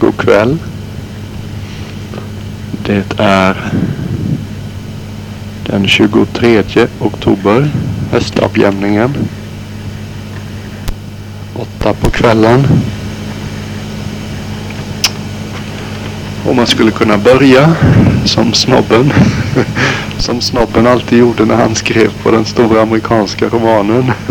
[0.00, 0.58] God kväll.
[2.86, 3.72] Det är
[5.66, 6.62] den 23
[7.00, 7.70] oktober.
[8.10, 9.14] Höstavjämningen.
[11.54, 12.66] Åtta på kvällen.
[16.46, 17.74] Och man skulle kunna börja
[18.24, 19.12] som snobben.
[20.18, 24.12] Som snobben alltid gjorde när han skrev på den stora amerikanska romanen.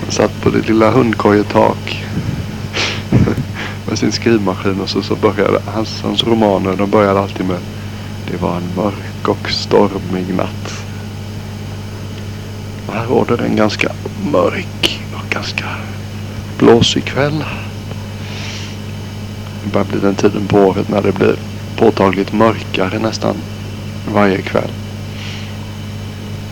[0.00, 2.04] Han satt på det lilla hundkojetak
[3.90, 7.58] med sin skrivmaskin och så, så började hans, hans romaner, de började alltid med
[8.30, 10.84] Det var en mörk och stormig natt.
[12.86, 13.92] Och här råder det en ganska
[14.32, 15.64] mörk och ganska
[16.58, 17.44] blåsig kväll.
[19.64, 21.36] Det börjar bli den tiden på året när det blir
[21.76, 23.36] påtagligt mörkare nästan
[24.14, 24.70] varje kväll.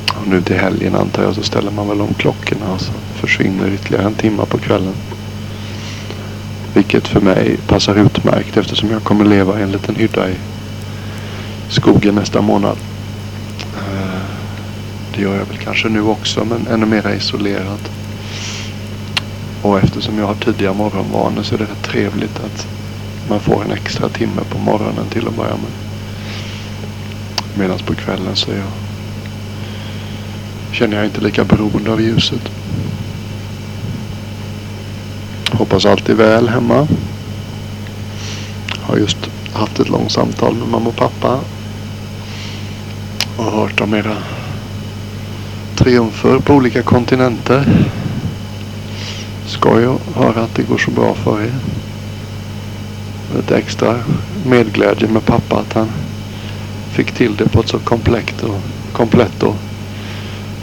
[0.08, 3.68] Och nu till helgen antar jag så ställer man väl om klockorna och så försvinner
[3.68, 4.94] ytterligare en timme på kvällen.
[6.74, 10.34] Vilket för mig passar utmärkt eftersom jag kommer leva i en liten hydda i
[11.68, 12.76] skogen nästa månad.
[13.76, 14.20] Eh,
[15.14, 17.90] det gör jag väl kanske nu också men ännu mer isolerat.
[19.62, 22.66] Och eftersom jag har tidiga morgonvanor så är det rätt trevligt att
[23.28, 25.72] man får en extra timme på morgonen till att börja med.
[27.58, 28.72] Medan på kvällen så är jag,
[30.72, 32.50] känner jag inte lika beroende av ljuset.
[35.58, 36.86] Hoppas allt är väl hemma.
[38.82, 39.16] Har just
[39.52, 41.40] haft ett långt samtal med mamma och pappa.
[43.36, 44.16] Och hört om era
[45.76, 47.88] triumfer på olika kontinenter.
[49.46, 51.54] Skoj att höra att det går så bra för er.
[53.36, 54.00] Lite extra
[54.46, 55.88] medglädje med pappa att han
[56.92, 58.60] fick till det på ett så komplett och,
[58.92, 59.56] komplett och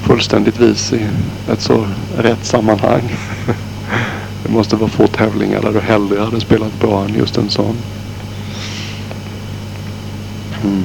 [0.01, 1.07] fullständigt vis i
[1.51, 1.87] ett så
[2.17, 3.15] rätt sammanhang.
[4.45, 7.75] Det måste vara få tävlingar där du hellre hade spelat bra än just en sån.
[10.63, 10.83] Mm.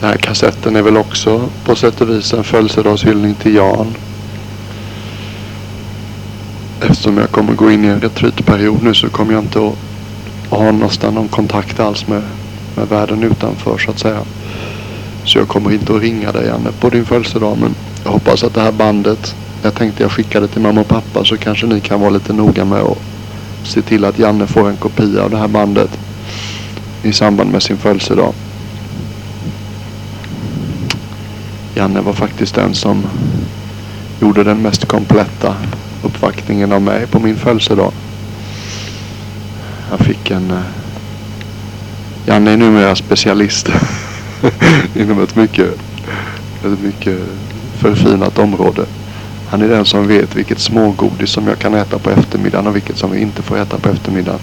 [0.00, 3.94] Den här kassetten är väl också på sätt och vis en födelsedagshyllning till Jan.
[6.80, 9.74] Eftersom jag kommer gå in i en retreatperiod nu så kommer jag inte att
[10.58, 12.22] ha någonstans någon kontakt alls med
[12.76, 14.20] med världen utanför så att säga.
[15.24, 18.54] Så jag kommer inte att ringa dig Janne på din födelsedag men jag hoppas att
[18.54, 21.80] det här bandet, jag tänkte jag skickar det till mamma och pappa så kanske ni
[21.80, 22.98] kan vara lite noga med att
[23.64, 25.98] se till att Janne får en kopia av det här bandet
[27.02, 28.34] i samband med sin födelsedag.
[31.74, 33.06] Janne var faktiskt den som
[34.20, 35.54] gjorde den mest kompletta
[36.02, 37.92] uppvaktningen av mig på min födelsedag.
[39.90, 40.79] Jag fick en eh,
[42.30, 43.68] Janne är numera specialist
[44.94, 45.66] inom ett mycket,
[46.64, 47.18] ett mycket
[47.78, 48.84] förfinat område.
[49.48, 52.98] Han är den som vet vilket smågodis som jag kan äta på eftermiddagen och vilket
[52.98, 54.40] som vi inte får äta på eftermiddagen.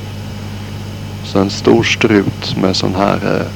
[1.24, 3.48] Så en stor strut med sån här eh,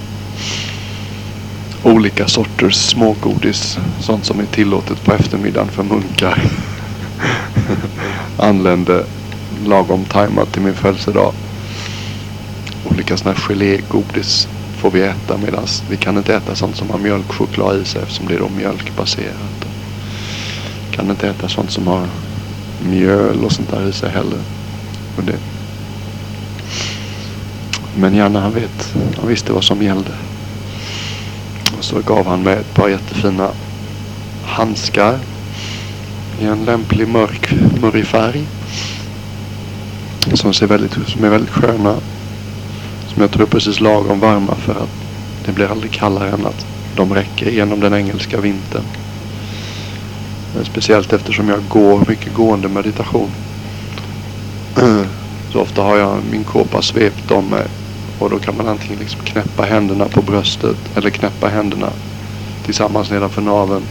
[1.91, 3.77] olika sorters smågodis.
[3.99, 6.43] Sånt som är tillåtet på eftermiddagen för munkar.
[8.37, 9.05] Anlände
[9.65, 11.33] lagom tajmat till min födelsedag
[13.01, 14.47] olika sådana här gelégodis
[14.77, 18.27] får vi äta medan vi kan inte äta sånt som har mjölkchoklad i sig eftersom
[18.27, 19.65] det är då mjölkbaserat.
[20.91, 22.07] Kan inte äta sånt som har
[22.85, 24.39] mjöl och sånt där i sig heller.
[25.17, 25.37] Och det.
[27.95, 30.11] Men Janne han vet, han visste vad som gällde.
[31.77, 33.49] Och så gav han mig ett par jättefina
[34.45, 35.19] handskar
[36.41, 38.43] i en lämplig mörk murrig färg.
[40.33, 41.95] Som, ser väldigt, som är väldigt sköna
[43.13, 44.89] som jag tror är precis lagom varma för att
[45.45, 48.83] det blir aldrig kallare än att de räcker genom den engelska vintern.
[50.55, 53.29] Eh, speciellt eftersom jag går mycket gående meditation.
[55.51, 57.67] Så ofta har jag min kåpa svept om mig.
[58.19, 61.89] Och då kan man antingen liksom knäppa händerna på bröstet eller knäppa händerna
[62.65, 63.83] tillsammans nedanför naveln.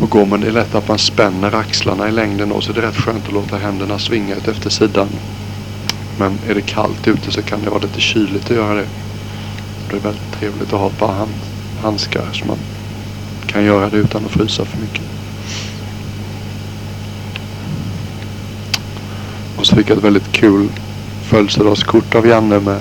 [0.00, 2.74] Och går man det är lätt att man spänner axlarna i längden och så är
[2.74, 5.08] det rätt skönt att låta händerna svinga ut efter sidan
[6.18, 8.86] men är det kallt ute så kan det vara lite kyligt att göra det.
[9.90, 11.32] Det är väldigt trevligt att ha ett par hand,
[11.82, 12.58] handskar så man
[13.46, 15.02] kan göra det utan att frysa för mycket.
[19.56, 20.68] Och så fick jag ett väldigt kul
[21.22, 22.80] födelsedagskort av Janne med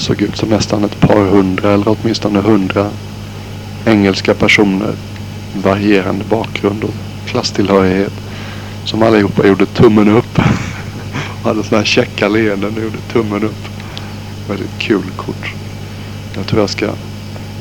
[0.00, 2.90] det såg ut som nästan ett par hundra eller åtminstone hundra
[3.86, 4.94] engelska personer.
[5.62, 6.94] Varierande bakgrund och
[7.26, 8.12] klasstillhörighet.
[8.84, 10.40] Som allihopa gjorde tummen upp
[11.42, 13.68] hade sådana här käcka leenden och gjorde tummen upp.
[14.48, 15.54] Väldigt kul kort.
[16.34, 16.90] Jag tror jag ska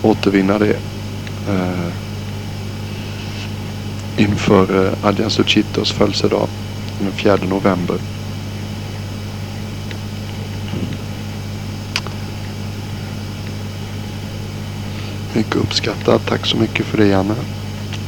[0.01, 0.77] återvinna det
[1.49, 1.93] eh,
[4.17, 6.47] inför eh, Adrian Suchitos födelsedag
[6.99, 7.97] den 4 november.
[15.33, 16.25] Mycket uppskattat.
[16.25, 17.35] Tack så mycket för det Janne.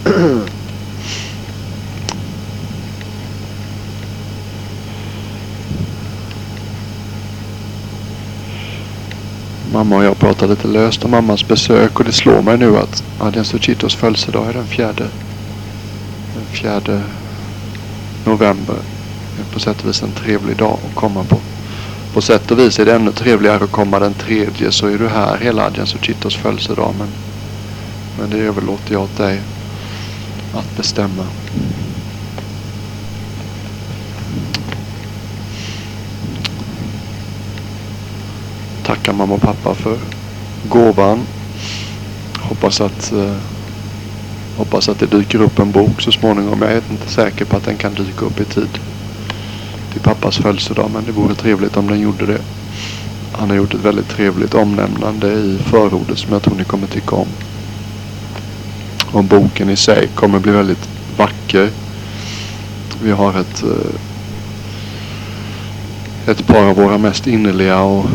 [9.74, 13.04] Mamma och jag pratar lite löst om mammas besök och det slår mig nu att
[13.20, 15.08] Adrian Suchitos födelsedag är den fjärde,
[16.36, 17.02] den fjärde
[18.26, 18.76] november.
[19.36, 21.38] Det är på sätt och vis en trevlig dag att komma på.
[22.14, 25.08] På sätt och vis är det ännu trevligare att komma den tredje så är du
[25.08, 26.94] här hela Adrian Suchitos födelsedag.
[27.00, 27.08] Men,
[28.20, 29.42] men det överlåter jag åt dig
[30.54, 31.28] att bestämma.
[38.92, 39.98] Tacka mamma och pappa för
[40.70, 41.20] gåvan.
[42.40, 43.36] Hoppas att, eh,
[44.58, 46.62] hoppas att det dyker upp en bok så småningom.
[46.62, 48.80] Jag är inte säker på att den kan dyka upp i tid
[49.92, 50.90] till pappas födelsedag.
[50.94, 52.42] Men det vore trevligt om den gjorde det.
[53.32, 57.16] Han har gjort ett väldigt trevligt omnämnande i förordet som jag tror ni kommer tycka
[57.16, 57.28] om.
[59.12, 61.70] Och boken i sig kommer bli väldigt vacker.
[63.04, 63.94] Vi har ett, eh,
[66.32, 68.06] ett par av våra mest innerliga och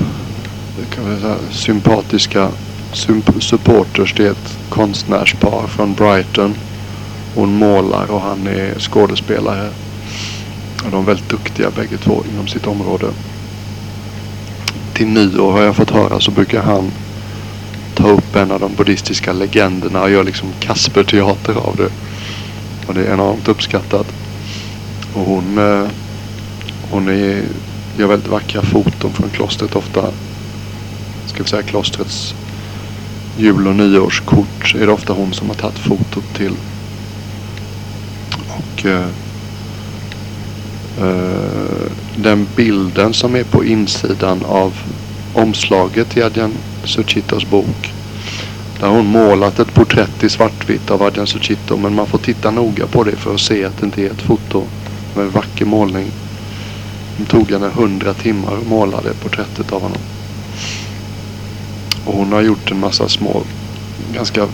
[0.85, 2.51] kan vi säga, sympatiska
[3.41, 4.15] supporters.
[4.17, 6.55] Det är ett konstnärspar från Brighton.
[7.35, 9.71] Hon målar och han är skådespelare.
[10.85, 13.07] Och de är väldigt duktiga bägge två inom sitt område.
[14.93, 16.93] Till nyår har jag fått höra så brukar han
[17.95, 21.91] ta upp en av de buddhistiska legenderna och gör liksom Kasper-teater av det.
[22.87, 24.07] Och det är enormt uppskattat.
[25.15, 25.89] Och hon, eh,
[26.91, 27.43] hon är,
[27.99, 30.03] gör väldigt vackra foton från klostret ofta.
[31.37, 32.35] Ska vi säga klostrets
[33.39, 36.53] jul och nyårskort är det ofta hon som har tagit fotot till.
[38.49, 39.09] Och eh,
[40.99, 44.75] eh, den bilden som är på insidan av
[45.33, 46.53] omslaget till Adjan
[46.85, 47.93] Suchitos bok.
[48.81, 51.77] Där har hon målat ett porträtt i svartvitt av Adjan Suchito.
[51.77, 54.23] Men man får titta noga på det för att se att det inte är ett
[54.23, 54.61] foto.
[55.13, 56.07] Det var en vacker målning.
[57.17, 60.16] Det tog henne hundra timmar att måla det porträttet av honom.
[62.07, 63.43] Och hon har gjort en massa små,
[64.15, 64.49] ganska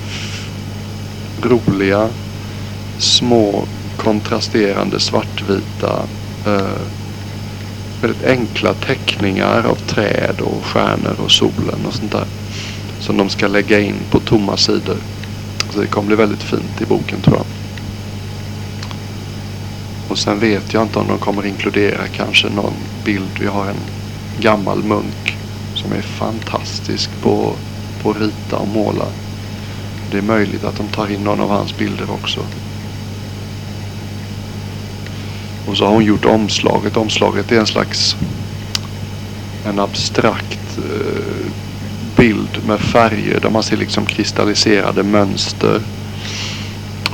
[1.43, 2.11] roliga,
[2.99, 3.65] små
[3.97, 6.03] kontrasterande svartvita
[6.47, 6.83] eh,
[8.01, 12.25] väldigt enkla teckningar av träd och stjärnor och solen och sånt där.
[13.01, 14.97] Som de ska lägga in på tomma sidor.
[15.71, 17.47] Så det kommer bli väldigt fint i boken tror jag.
[20.09, 22.75] Och sen vet jag inte om de kommer inkludera kanske någon
[23.05, 23.31] bild.
[23.41, 23.81] Vi har en
[24.41, 25.42] gammal munk
[25.83, 27.57] som är fantastisk på,
[28.03, 29.07] på att rita och måla.
[30.11, 32.41] Det är möjligt att de tar in någon av hans bilder också.
[35.67, 36.97] Och så har hon gjort omslaget.
[36.97, 38.17] Omslaget är en slags
[39.67, 41.53] en abstrakt eh,
[42.17, 45.81] bild med färger där man ser liksom kristalliserade mönster.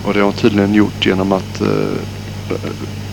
[0.05, 2.59] Och det har hon tydligen gjort genom att eh,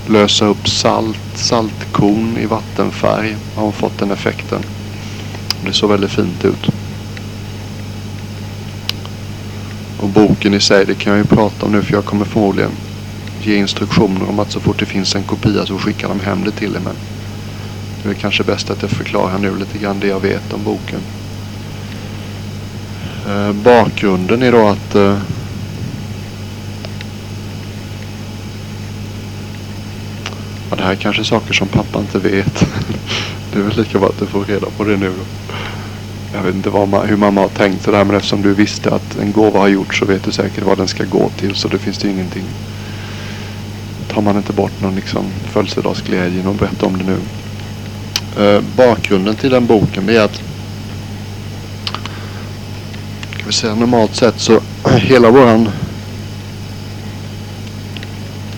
[0.07, 3.35] lösa upp salt, saltkorn i vattenfärg.
[3.55, 4.63] Har hon fått den effekten.
[5.65, 6.69] Det såg väldigt fint ut.
[9.97, 12.71] Och boken i sig, det kan jag ju prata om nu för jag kommer förmodligen
[13.43, 16.51] ge instruktioner om att så fort det finns en kopia så skickar de hem det
[16.51, 16.79] till er.
[16.79, 16.95] Men
[18.03, 20.99] det är kanske bäst att jag förklarar nu lite grann det jag vet om boken.
[23.27, 25.17] Eh, bakgrunden är då att eh,
[30.69, 32.67] ja, det här är kanske saker som pappa inte vet.
[33.55, 35.11] det är väl lika bra att du får reda på det nu.
[36.33, 39.31] Jag vet inte vad, hur mamma har tänkt sådär men eftersom du visste att en
[39.31, 41.97] gåva har gjorts så vet du säkert vad den ska gå till så det finns
[41.97, 42.43] det ingenting
[44.07, 47.17] tar man inte bort någon liksom födelsedagsglädje genom att berätta om det nu.
[48.45, 50.41] Eh, bakgrunden till den boken är att
[53.37, 54.59] kan vi säga, normalt sett så
[54.97, 55.69] hela våran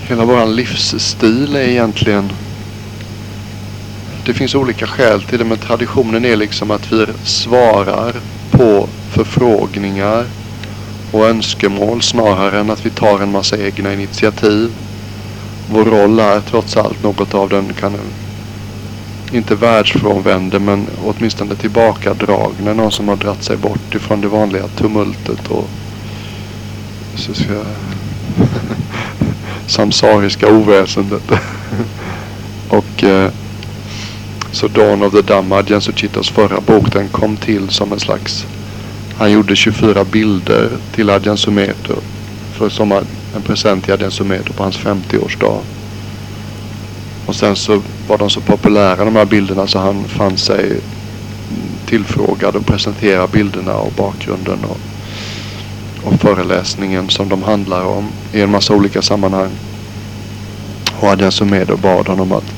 [0.07, 2.31] hela våran livsstil är egentligen
[4.27, 8.15] det finns olika skäl till det men traditionen är liksom att vi svarar
[8.51, 10.25] på förfrågningar
[11.11, 14.71] och önskemål snarare än att vi tar en massa egna initiativ
[15.71, 17.93] vår roll är trots allt något av den, kan,
[19.31, 22.73] inte världsfrånvände men åtminstone tillbakadragna.
[22.73, 25.69] Någon som har dratt sig bort ifrån det vanliga tumultet och
[27.15, 27.65] så ska jag,
[29.67, 31.31] samsariska oväsendet.
[32.69, 33.31] och eh,
[34.51, 38.45] så Dawn of the Dhamma, Jensuchitas förra bok, den kom till som en slags
[39.17, 41.95] Han gjorde 24 bilder till Adjan Sumeto.
[42.51, 45.59] För som en present till Adjan Sumeto på hans 50-årsdag.
[47.25, 50.79] Och sen så var de så populära de här bilderna så han fann sig
[51.85, 54.77] tillfrågad att presentera bilderna och bakgrunden och,
[56.03, 59.51] och föreläsningen som de handlar om i en massa olika sammanhang.
[60.99, 62.53] Och Adjan Sumedo bad honom att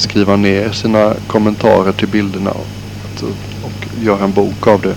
[0.00, 2.66] skriva ner sina kommentarer till bilderna och,
[3.62, 4.94] och göra en bok av det.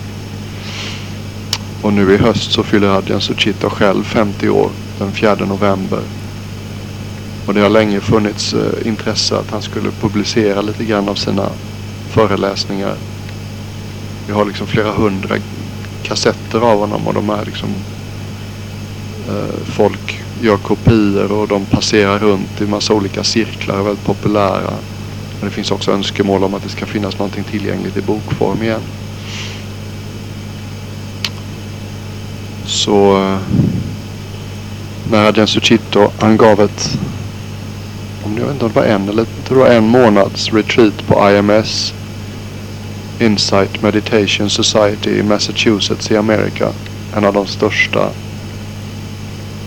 [1.81, 4.69] Och nu i höst så fyller Adrian Suchita själv 50 år
[4.99, 5.99] den 4 november.
[7.47, 11.49] Och det har länge funnits eh, intresse att han skulle publicera lite grann av sina
[12.09, 12.95] föreläsningar.
[14.27, 15.35] Vi har liksom flera hundra
[16.03, 17.69] kassetter av honom och de är liksom
[19.29, 24.05] eh, folk gör kopior och de passerar runt i massa olika cirklar och är väldigt
[24.05, 24.73] populära.
[25.43, 28.81] Men det finns också önskemål om att det ska finnas någonting tillgängligt i bokform igen.
[32.65, 33.37] Så eh,
[35.11, 36.99] när Adjan Suchito angav ett,
[38.23, 41.29] om jag vet inte om det var en eller tror jag en månads retreat på
[41.29, 41.93] IMS
[43.19, 46.69] Insight Meditation Society i Massachusetts i Amerika.
[47.15, 48.09] En av de största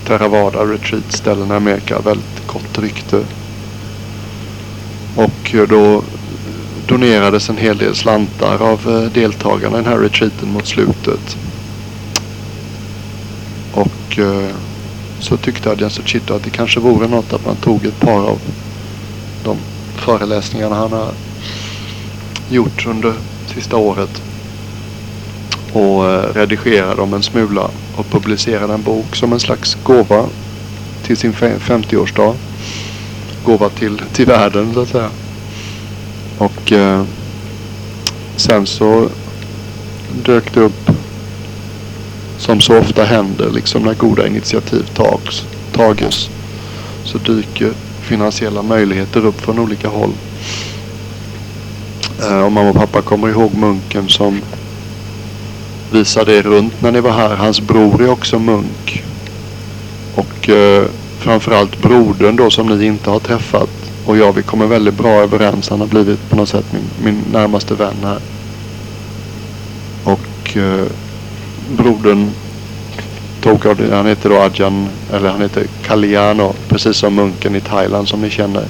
[0.05, 1.99] Theravada retreat-ställena i Amerika.
[1.99, 3.23] Väldigt gott rykte.
[5.17, 6.03] Och eh, då
[6.87, 11.37] donerades en hel del slantar av eh, deltagarna i den här retreaten mot slutet.
[13.73, 14.55] Och eh,
[15.19, 18.39] så tyckte Adjan Suchito att det kanske vore något att man tog ett par av
[19.43, 19.57] de
[19.95, 21.11] föreläsningarna han har
[22.49, 23.13] gjort under
[23.53, 24.21] sista året
[25.73, 30.25] och redigerade dem en smula och publicerade en bok som en slags gåva
[31.03, 32.35] till sin 50-årsdag.
[33.45, 35.09] Gåva till, till världen så att säga.
[36.37, 37.03] Och eh,
[38.35, 39.09] sen så
[40.25, 40.91] dök det upp
[42.37, 46.29] som så ofta händer liksom när goda initiativ tags, tages
[47.03, 50.11] så dyker finansiella möjligheter upp från olika håll.
[52.21, 54.41] Eh, om mamma och pappa kommer ihåg munken som
[55.91, 57.35] visade er runt när ni var här.
[57.35, 59.03] Hans bror är också munk.
[60.15, 60.85] Och eh,
[61.27, 63.69] framförallt brodern då som ni inte har träffat.
[64.05, 65.69] Och jag, vi kommer väldigt bra överens.
[65.69, 68.19] Han har blivit på något sätt min, min närmaste vän här.
[70.03, 70.85] Och eh,
[71.77, 72.31] brodern
[73.41, 73.95] tog av det.
[73.95, 76.53] Han heter då Adjan, eller han heter Kaliano.
[76.67, 78.65] Precis som munken i Thailand som ni känner.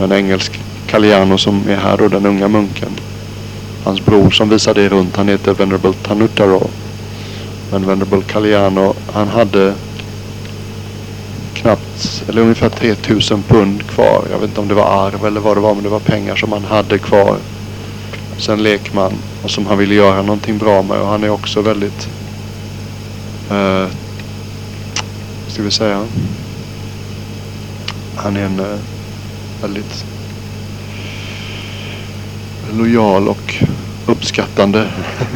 [0.00, 2.90] En engelsk Kaliano som är här då, den unga munken.
[3.84, 6.70] Hans bror som visar det runt, han heter Venerable Tanutaro.
[7.70, 9.74] Men Venerable Kaliano, han hade
[11.62, 14.24] knappt, eller ungefär 3000 pund kvar.
[14.30, 16.36] Jag vet inte om det var arv eller vad det var, men det var pengar
[16.36, 17.36] som han hade kvar.
[18.38, 20.98] Sen lekman och som han ville göra någonting bra med.
[20.98, 22.08] Och han är också väldigt,
[23.50, 23.86] eh,
[25.48, 26.04] ska vi säga,
[28.16, 28.78] han är en eh,
[29.62, 30.04] väldigt
[32.72, 33.54] lojal och
[34.06, 34.88] uppskattande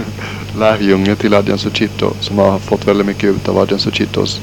[0.58, 4.40] lärjunge till Adjan Suchito som har fått väldigt mycket ut av Adjan Suchitos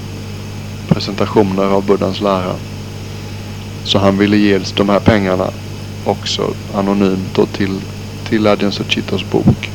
[0.93, 2.55] presentationer av Buddhas lära.
[3.83, 5.49] Så han ville ge de här pengarna
[6.05, 7.79] också anonymt då till,
[8.29, 9.69] till Adjan Suchitos bok.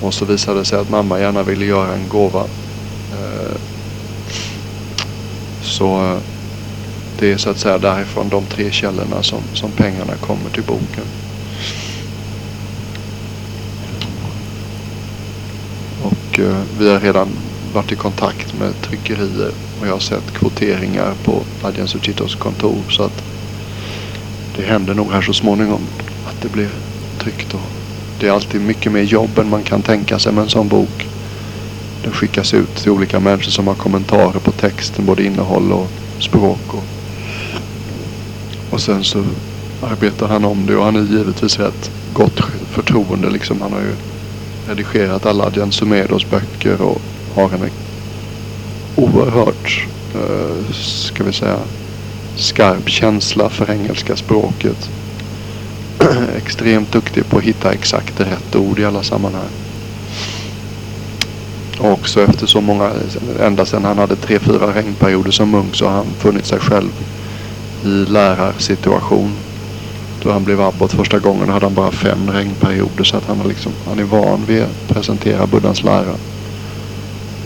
[0.00, 2.44] Och så visade det sig att mamma gärna ville göra en gåva.
[3.12, 3.56] Eh,
[5.62, 6.18] så eh,
[7.18, 11.04] det är så att säga därifrån de tre källorna som, som pengarna kommer till boken.
[16.02, 17.28] Och eh, vi har redan
[17.78, 22.82] varit i kontakt med tryckerier och jag har sett kvoteringar på Adjan Suchitos kontor.
[22.90, 23.22] Så att
[24.56, 25.80] det händer nog här så småningom
[26.26, 26.68] att det blir
[27.18, 27.54] tryckt.
[27.54, 27.60] Och
[28.20, 31.06] det är alltid mycket mer jobb än man kan tänka sig med en sån bok.
[32.02, 36.74] Den skickas ut till olika människor som har kommentarer på texten, både innehåll och språk.
[36.74, 36.84] Och,
[38.70, 39.24] och sen så
[39.82, 43.30] arbetar han om det och han är givetvis rätt gott förtroende.
[43.30, 43.60] Liksom.
[43.60, 43.94] Han har ju
[44.68, 47.00] redigerat alla Adjan Sumedos böcker och
[47.38, 47.70] har en
[48.96, 51.58] oerhört, eh, ska vi säga,
[52.36, 54.90] skarp känsla för engelska språket.
[56.36, 59.50] Extremt duktig på att hitta exakt rätt ord i alla sammanhang.
[61.78, 62.90] Och också efter så många,
[63.40, 66.90] ända sedan han hade tre, fyra regnperioder som munk så har han funnit sig själv
[67.84, 69.32] i lärarsituation
[70.22, 73.72] då han blev abbot första gången hade han bara fem regnperioder så att han, liksom,
[73.86, 76.14] han är van vid att presentera Buddhas lära.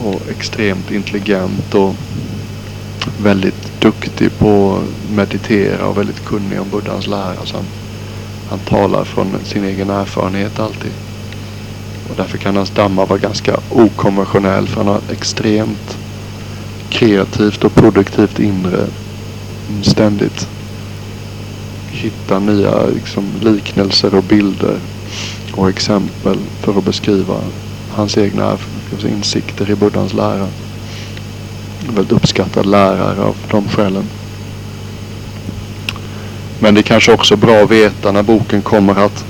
[0.04, 1.94] Och extremt intelligent och
[3.22, 7.44] väldigt duktig på att meditera och väldigt kunnig om Buddhas lära.
[7.44, 7.66] Så han,
[8.48, 10.92] han talar från sin egen erfarenhet alltid.
[12.10, 15.98] Och därför kan hans dammar vara ganska okonventionell för han har extremt
[16.90, 18.86] kreativt och produktivt inre.
[19.82, 20.48] Ständigt
[21.90, 24.78] hitta nya liksom, liknelser och bilder
[25.52, 27.36] och exempel för att beskriva
[27.90, 28.58] hans egna
[29.00, 30.48] insikter i Buddhas lära.
[31.88, 34.04] En Väldigt uppskattad lärare av de skälen.
[36.58, 39.24] Men det är kanske också bra att veta när boken kommer att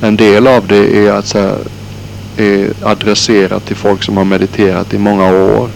[0.00, 1.56] en del av det är att säga,
[2.36, 5.68] är adresserat till folk som har mediterat i många år.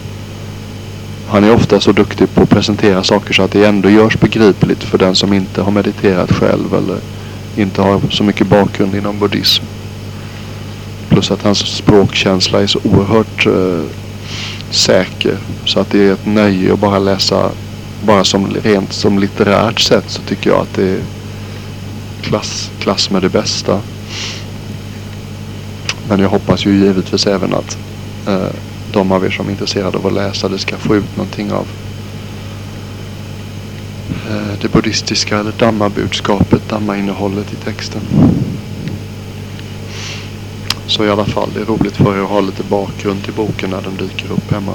[1.29, 4.85] Han är ofta så duktig på att presentera saker så att det ändå görs begripligt
[4.85, 6.99] för den som inte har mediterat själv eller
[7.57, 9.65] inte har så mycket bakgrund inom buddhism.
[11.19, 13.85] Plus att hans språkkänsla är så oerhört eh,
[14.71, 15.37] säker.
[15.65, 17.51] Så att det är ett nöje att bara läsa.
[18.07, 21.01] Bara som rent som litterärt sett så tycker jag att det är
[22.23, 23.81] klass, klass med det bästa.
[26.09, 27.79] Men jag hoppas ju givetvis även att
[28.27, 28.55] eh,
[28.93, 31.67] de av er som är intresserade av att läsa det ska få ut någonting av
[34.31, 38.01] eh, det buddhistiska eller Dhamma-budskapet, Dhamma-innehållet i texten.
[40.89, 43.71] Så i alla fall, det är roligt för er att ha lite bakgrund till boken
[43.71, 44.75] när den dyker upp hemma.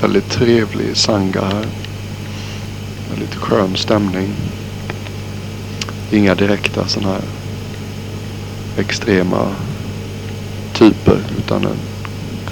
[0.00, 1.66] Väldigt trevlig sanga här.
[3.10, 4.28] Väldigt skön stämning.
[6.12, 7.22] Inga direkta sådana här
[8.78, 9.54] extrema
[10.74, 11.78] typer utan en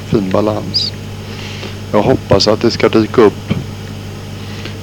[0.06, 0.92] fin balans.
[1.92, 3.52] Jag hoppas att det ska dyka upp.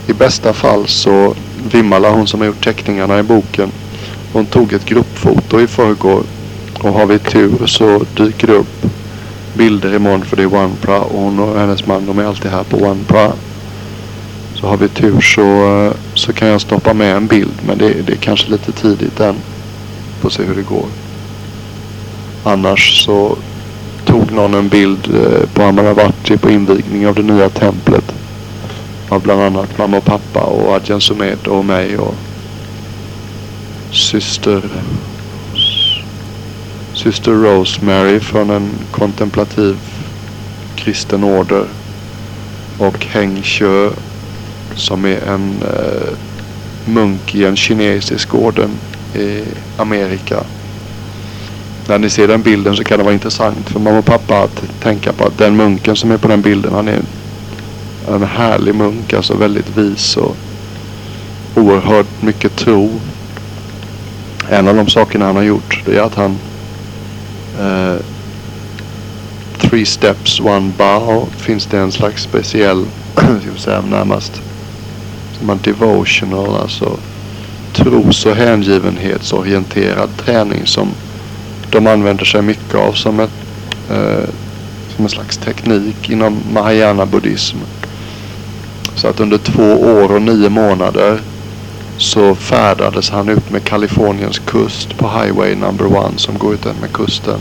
[0.08, 1.36] I bästa fall så
[1.72, 3.72] Vimmala, hon som har gjort teckningarna i boken.
[4.34, 6.24] Hon tog ett gruppfoto i förrgår.
[6.80, 8.86] Och har vi tur så dyker det upp
[9.54, 11.00] bilder imorgon för det är OnePra.
[11.00, 13.32] Och hon och hennes man de är alltid här på OnePra.
[14.56, 17.62] Så har vi tur så, så kan jag stoppa med en bild.
[17.68, 19.36] Men det, det är kanske lite tidigt än.
[20.22, 20.86] Får se hur det går.
[22.50, 23.38] Annars så
[24.06, 28.14] tog någon en bild eh, på Amaravati på invigning av det nya templet.
[29.10, 32.16] Av bland annat mamma och pappa och Adjan Sumed och mig och
[33.92, 34.64] syster
[36.94, 39.78] syster Rosemary från en kontemplativ
[40.76, 41.66] kristen order
[42.78, 43.90] och Heng Shö
[44.76, 46.14] som är en eh,
[46.86, 48.70] munk i en kinesisk orden
[49.16, 49.44] i
[49.78, 50.44] Amerika
[51.90, 54.64] när ni ser den bilden så kan det vara intressant för mamma och pappa att
[54.80, 57.02] tänka på att den munken som är på den bilden han är
[58.08, 59.14] en härlig munk.
[59.14, 60.36] Alltså väldigt vis och
[61.56, 63.00] oerhört mycket tro.
[64.50, 66.38] En av de sakerna han har gjort det är att han
[67.60, 67.96] eh,
[69.58, 74.42] Three steps, one bow finns det en slags speciell, ska vi säga närmast
[75.40, 76.98] som en devotional, alltså
[77.74, 80.90] tros och hängivenhetsorienterad träning som
[81.72, 83.32] de använder sig mycket av som, ett,
[83.90, 84.30] eh,
[84.96, 87.58] som en slags teknik inom mahayana buddhism.
[88.96, 91.20] Så att under två år och nio månader
[91.98, 96.94] så färdades han ut med Kaliforniens kust på Highway number one som går ut med
[96.94, 97.40] kusten.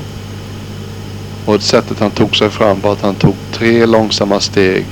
[1.45, 4.87] Och sättet han tog sig fram var att han tog tre långsamma steg.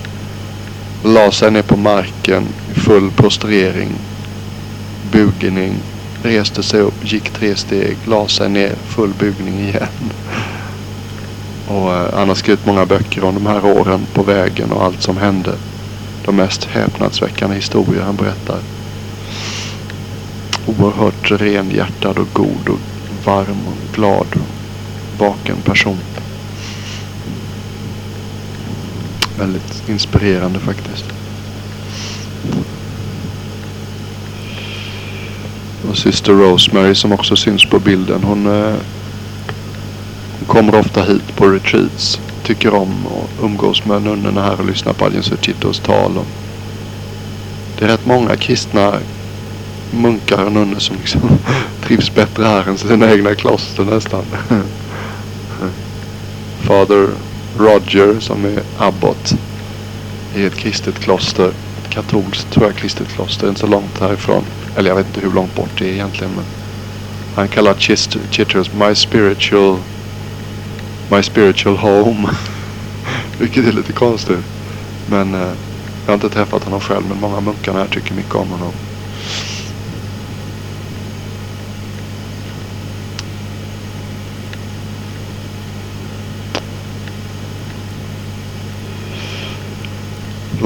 [1.04, 3.90] La sig ner på marken i full prostrering.
[5.12, 5.74] Bugning
[6.26, 10.12] reste sig upp, gick tre steg, la sig ner, full bugning igen.
[11.68, 15.02] Och eh, han har skrivit många böcker om de här åren på vägen och allt
[15.02, 15.54] som hände.
[16.24, 18.58] De mest häpnadsväckande historier han berättar.
[20.66, 22.78] Oerhört renhjärtad och god och
[23.24, 25.98] varm och glad och vaken person.
[29.38, 31.15] Väldigt inspirerande faktiskt.
[35.90, 38.22] Och syster Rosemary som också syns på bilden.
[38.24, 38.46] Hon,
[40.38, 42.20] hon kommer ofta hit på retreats.
[42.42, 46.18] Tycker om att umgås med nunnorna här och lyssna på Adjan Suchitos tal.
[46.18, 46.26] Och
[47.78, 48.94] det är rätt många kristna
[49.90, 51.20] munkar och nunnor som liksom
[51.82, 54.24] trivs bättre här än sina egna kloster nästan.
[56.60, 57.08] Fader
[57.58, 59.34] Roger som är abbot
[60.34, 61.48] i ett kristet kloster.
[61.48, 64.44] Ett katolskt tror jag kristet kloster, inte så långt härifrån.
[64.76, 66.32] Eller jag vet inte hur långt bort det är egentligen.
[66.34, 66.44] Men
[67.34, 69.78] han kallar Chist Chitters My Spiritual
[71.10, 72.28] My Spiritual Home.
[73.38, 74.44] Vilket är lite konstigt.
[75.10, 75.40] Men eh,
[76.04, 77.04] jag har inte träffat honom själv.
[77.08, 78.72] Men många munkar här tycker mycket om honom.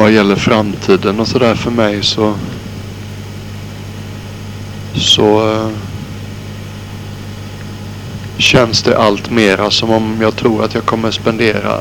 [0.01, 2.35] vad gäller framtiden och sådär för mig så
[4.94, 5.68] så eh,
[8.38, 11.81] känns det allt mera som om jag tror att jag kommer spendera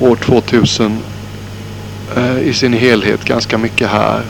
[0.00, 0.98] år 2000
[2.16, 4.22] eh, i sin helhet ganska mycket här.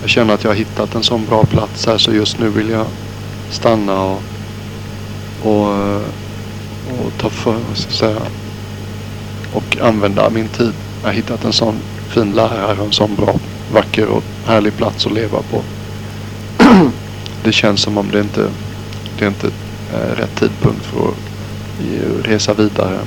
[0.00, 2.68] Jag känner att jag har hittat en sån bra plats här så just nu vill
[2.68, 2.86] jag
[3.50, 4.22] stanna och,
[5.42, 6.02] och, eh,
[7.00, 8.22] och ta för, vad ska säga,
[9.52, 10.72] och använda min tid.
[11.02, 11.74] Jag har hittat en sån
[12.08, 13.34] fin lärare och en sån bra,
[13.72, 15.62] vacker och härlig plats att leva på.
[17.44, 18.48] det känns som om det inte
[19.18, 19.50] det är inte
[19.94, 22.98] är rätt tidpunkt för att resa vidare.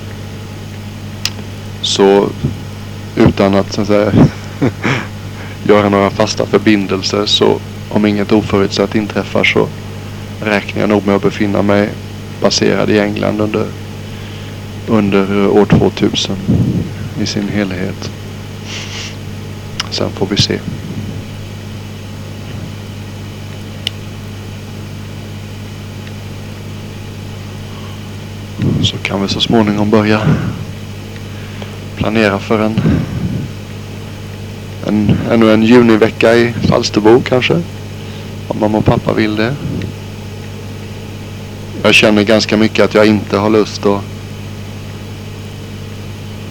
[1.82, 2.30] Så
[3.16, 4.12] utan att, så att säga,
[5.64, 9.68] göra några fasta förbindelser så om inget oförutsett inträffar så
[10.42, 11.90] räknar jag nog med att befinna mig
[12.42, 13.68] baserad i England under,
[14.88, 16.36] under eh, år 2000
[17.22, 18.12] i sin helhet.
[19.92, 20.60] Sen får vi se.
[28.84, 30.22] Så kan vi så småningom börja
[31.96, 32.82] planera för en,
[34.88, 37.54] en ännu en junivecka i Falsterbo kanske.
[38.48, 39.56] Om mamma och pappa vill det.
[41.84, 44.02] Jag känner ganska mycket att jag inte har lust att,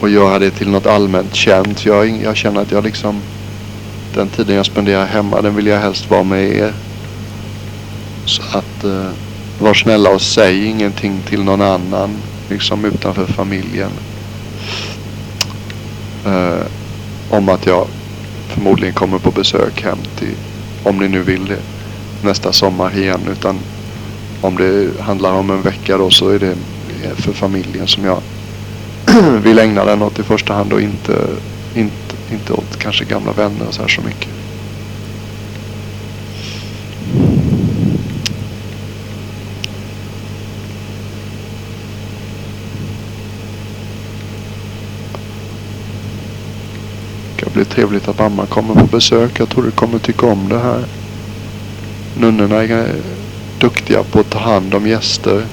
[0.03, 1.85] att göra det till något allmänt känt.
[1.85, 3.20] Jag, jag känner att jag liksom
[4.14, 6.73] den tiden jag spenderar hemma den vill jag helst vara med er.
[8.25, 9.07] Så att uh,
[9.59, 12.11] var snälla och säg ingenting till någon annan
[12.50, 13.90] liksom utanför familjen.
[16.26, 16.66] Eh,
[17.30, 17.86] om att jag
[18.48, 20.34] förmodligen kommer på besök hem till,
[20.82, 21.60] om ni nu vill det,
[22.22, 23.20] nästa sommar igen.
[23.32, 23.58] Utan
[24.40, 26.54] om det handlar om en vecka då så är det
[27.16, 28.20] för familjen som jag
[29.42, 31.26] vill ägna den åt i första hand och inte,
[31.74, 34.39] inte, inte åt kanske gamla vänner och så här så mycket.
[47.50, 49.40] Det blir trevligt att mamma kommer på besök.
[49.40, 50.84] Jag tror du kommer tycka om det här.
[52.18, 52.94] Nunnorna är
[53.58, 55.44] duktiga på att ta hand om gäster.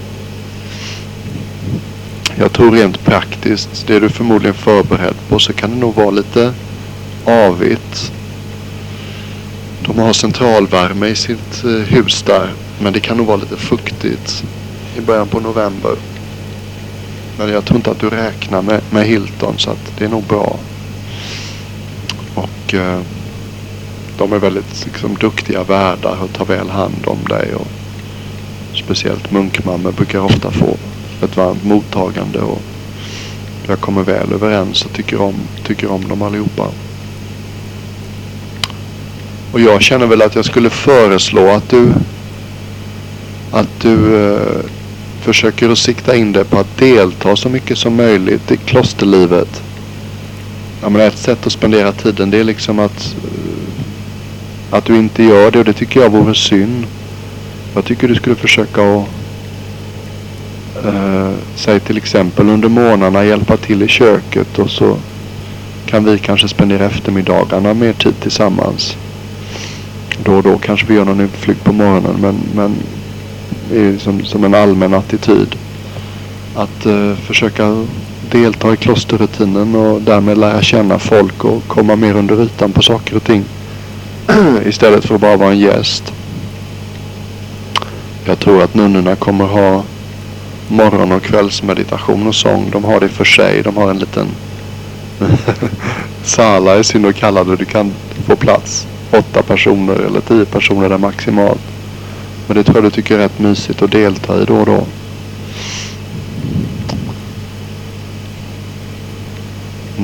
[2.40, 6.10] Jag tror rent praktiskt, det är du förmodligen förberedd på, så kan det nog vara
[6.12, 6.54] lite
[7.26, 8.12] avigt.
[9.86, 12.54] De har centralvärme i sitt eh, hus där.
[12.82, 14.44] Men det kan nog vara lite fuktigt
[14.98, 15.96] i början på november.
[17.38, 20.24] Men jag tror inte att du räknar med, med Hilton så att det är nog
[20.24, 20.60] bra.
[22.68, 23.02] Och eh,
[24.18, 27.54] de är väldigt liksom, duktiga värdar och tar väl hand om dig.
[27.56, 27.68] Och
[28.74, 30.78] speciellt munkmammor brukar ofta få
[31.22, 32.40] ett varmt mottagande.
[32.40, 32.62] Och
[33.68, 36.68] jag kommer väl överens och tycker om, tycker om dem allihopa.
[39.52, 41.94] Och jag känner väl att jag skulle föreslå att du
[43.52, 44.60] att du eh,
[45.22, 49.62] försöker att sikta in dig på att delta så mycket som möjligt i klosterlivet
[50.82, 55.24] ja, men ett sätt att spendera tiden det är liksom att, eh, att du inte
[55.24, 56.86] gör det och det tycker jag vore synd.
[57.76, 59.06] Jag tycker du skulle försöka att
[60.86, 64.98] eh, säg till exempel under månaderna hjälpa till i köket och så
[65.86, 68.98] kan vi kanske spendera eftermiddagarna mer tid tillsammans.
[70.24, 72.76] Då och då kanske vi gör någon utflykt på morgonen men, men
[74.00, 75.56] som, som en allmän attityd.
[76.56, 77.86] Att eh, försöka
[78.42, 83.16] delta i klosterrutinen och därmed lära känna folk och komma mer under ytan på saker
[83.16, 83.44] och ting.
[84.66, 86.14] Istället för att bara vara en gäst.
[88.26, 89.84] Jag tror att nunnorna kommer ha
[90.68, 92.70] morgon och kvällsmeditation och sång.
[92.72, 93.64] De har det för sig.
[93.64, 94.28] De har en liten
[96.24, 97.56] sala är synd att kalla det.
[97.56, 97.94] Du kan
[98.28, 101.62] få plats åtta personer eller tio personer där maximalt.
[102.48, 104.86] Men det tror jag du tycker är rätt mysigt att delta i då och då.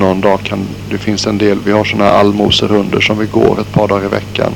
[0.04, 1.58] Någon dag kan det finns en del.
[1.64, 4.52] Vi har sådana här allmoserunder som vi går ett par dagar i veckan.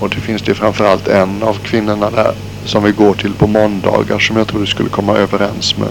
[0.00, 4.18] Och det finns det framförallt en av kvinnorna där som vi går till på måndagar
[4.18, 5.88] som jag tror du skulle komma överens med.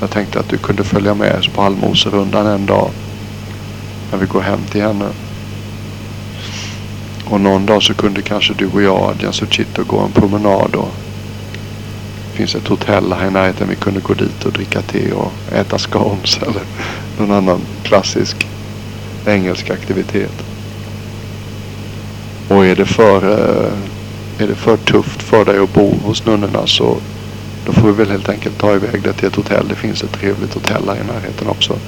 [0.00, 2.90] Jag tänkte att du kunde följa med på allmoserundan en dag.
[4.10, 5.08] När vi går hem till henne.
[7.24, 10.94] Och någon dag så kunde kanske du och jag, Adjan Suchito, gå en promenad och
[12.38, 13.68] finns ett hotell här i närheten.
[13.68, 16.62] Vi kunde gå dit och dricka te och äta scones eller
[17.18, 18.46] någon annan klassisk
[19.26, 20.44] engelsk aktivitet.
[22.48, 26.66] Och är det för, eh, är det för tufft för dig att bo hos nunnorna
[26.66, 26.96] så
[27.66, 29.68] då får vi väl helt enkelt ta iväg det till ett hotell.
[29.68, 31.78] Det finns ett trevligt hotell här i närheten också.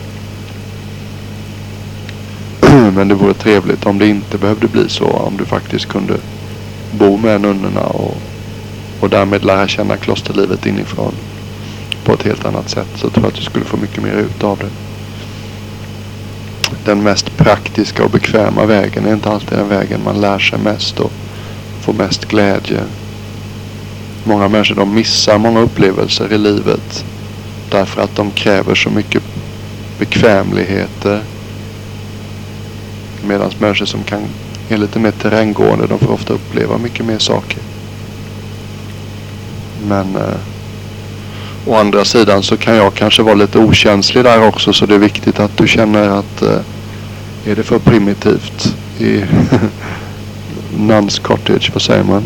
[2.94, 5.06] Men det vore trevligt om det inte behövde bli så.
[5.06, 6.14] Om du faktiskt kunde
[6.92, 8.16] bo med nunnorna och,
[9.00, 11.14] och därmed lära känna klosterlivet inifrån
[12.04, 12.88] på ett helt annat sätt.
[12.94, 14.70] Så tror jag att du skulle få mycket mer ut av det.
[16.84, 21.00] Den mest praktiska och bekväma vägen är inte alltid den vägen man lär sig mest
[21.00, 21.12] och
[21.80, 22.80] får mest glädje.
[24.24, 27.04] Många människor de missar många upplevelser i livet
[27.70, 29.22] därför att de kräver så mycket
[29.98, 31.22] bekvämligheter.
[33.26, 34.22] Medan människor som kan
[34.68, 37.58] är lite mer terränggående de får ofta uppleva mycket mer saker.
[39.88, 40.38] Men eh,
[41.66, 44.98] å andra sidan så kan jag kanske vara lite okänslig där också så det är
[44.98, 46.60] viktigt att du känner att eh,
[47.46, 49.24] är det för primitivt i
[50.78, 52.22] Nuns Cottage, vad säger man?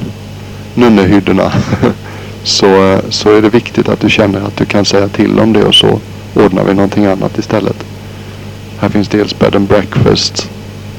[0.75, 1.53] Nunnehyddorna.
[2.43, 5.53] så, eh, så är det viktigt att du känner att du kan säga till om
[5.53, 6.01] det och så
[6.35, 7.77] ordnar vi någonting annat istället.
[8.79, 10.51] Här finns dels bed and breakfast,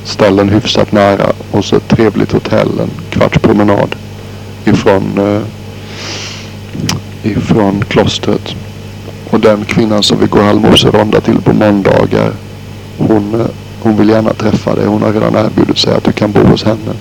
[0.03, 3.95] ställen hyfsat nära och så ett trevligt hotell, en kvarts promenad
[4.65, 5.41] ifrån, eh,
[7.25, 8.55] ifrån klostret.
[9.29, 12.31] Och den kvinnan som vi går allmoseronda till på måndagar,
[12.97, 13.47] hon,
[13.81, 14.85] hon vill gärna träffa dig.
[14.85, 16.93] Hon har redan erbjudit sig att du kan bo hos henne.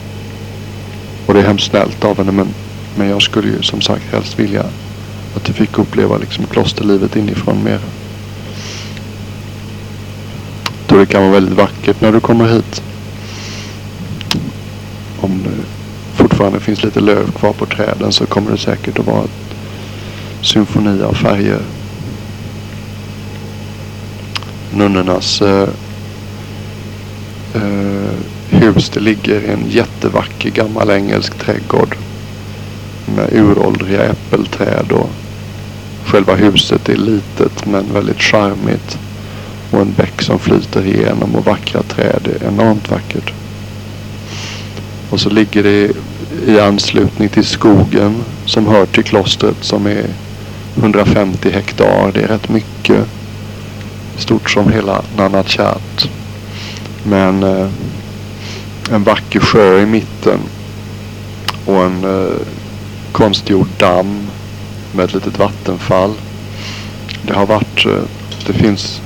[1.27, 2.49] Och det är hemskt snällt av henne men,
[2.97, 4.65] men jag skulle ju som sagt helst vilja
[5.37, 7.81] att du fick uppleva liksom klosterlivet inifrån mer.
[10.65, 12.83] Jag tror det kan vara väldigt vackert när du kommer hit.
[15.21, 15.51] Om det
[16.23, 19.54] fortfarande finns lite löv kvar på träden så kommer det säkert att vara ett
[20.45, 21.61] symfoni av färger.
[24.73, 25.69] Nunnornas eh,
[27.55, 28.13] eh,
[28.49, 31.97] hus det ligger i en jättevacker gammal engelsk trädgård
[33.17, 35.11] med uråldriga äppelträd och
[36.05, 38.99] själva huset är litet men väldigt charmigt
[39.71, 42.21] och en bäck som flyter igenom och vackra träd.
[42.25, 43.33] Det är enormt vackert.
[45.11, 45.93] Och så ligger det
[46.47, 48.15] i anslutning till skogen
[48.47, 50.05] som hör till klostret som är
[50.77, 52.13] 150 hektar.
[52.15, 53.07] Det är rätt mycket.
[54.17, 56.09] Stort som hela Nanachat.
[57.03, 57.69] Men eh,
[58.91, 60.39] en vacker sjö i mitten.
[61.67, 62.41] Och en eh,
[63.13, 64.27] konstgjord damm
[64.93, 66.15] med ett litet vattenfall.
[67.23, 68.03] Det har varit, eh,
[68.47, 69.01] det finns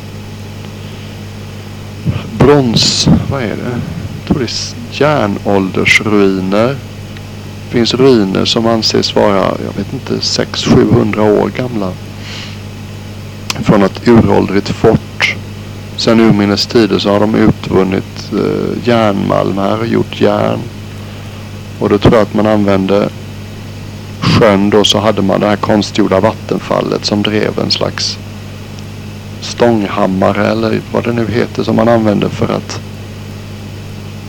[2.39, 3.81] brons, vad är det?
[4.19, 6.77] Jag tror det är järnåldersruiner.
[7.69, 11.93] Det finns ruiner som anses vara, jag vet inte, 600-700 år gamla.
[13.63, 15.37] Från ett uråldrigt fort.
[15.97, 20.59] Sen urminnes tider så har de utvunnit eh, järnmalm här och gjort järn.
[21.79, 23.09] Och då tror jag att man använde
[24.21, 28.19] sjön då så hade man det här konstgjorda vattenfallet som drev en slags
[29.41, 32.81] stånghammare eller vad det nu heter som man använde för att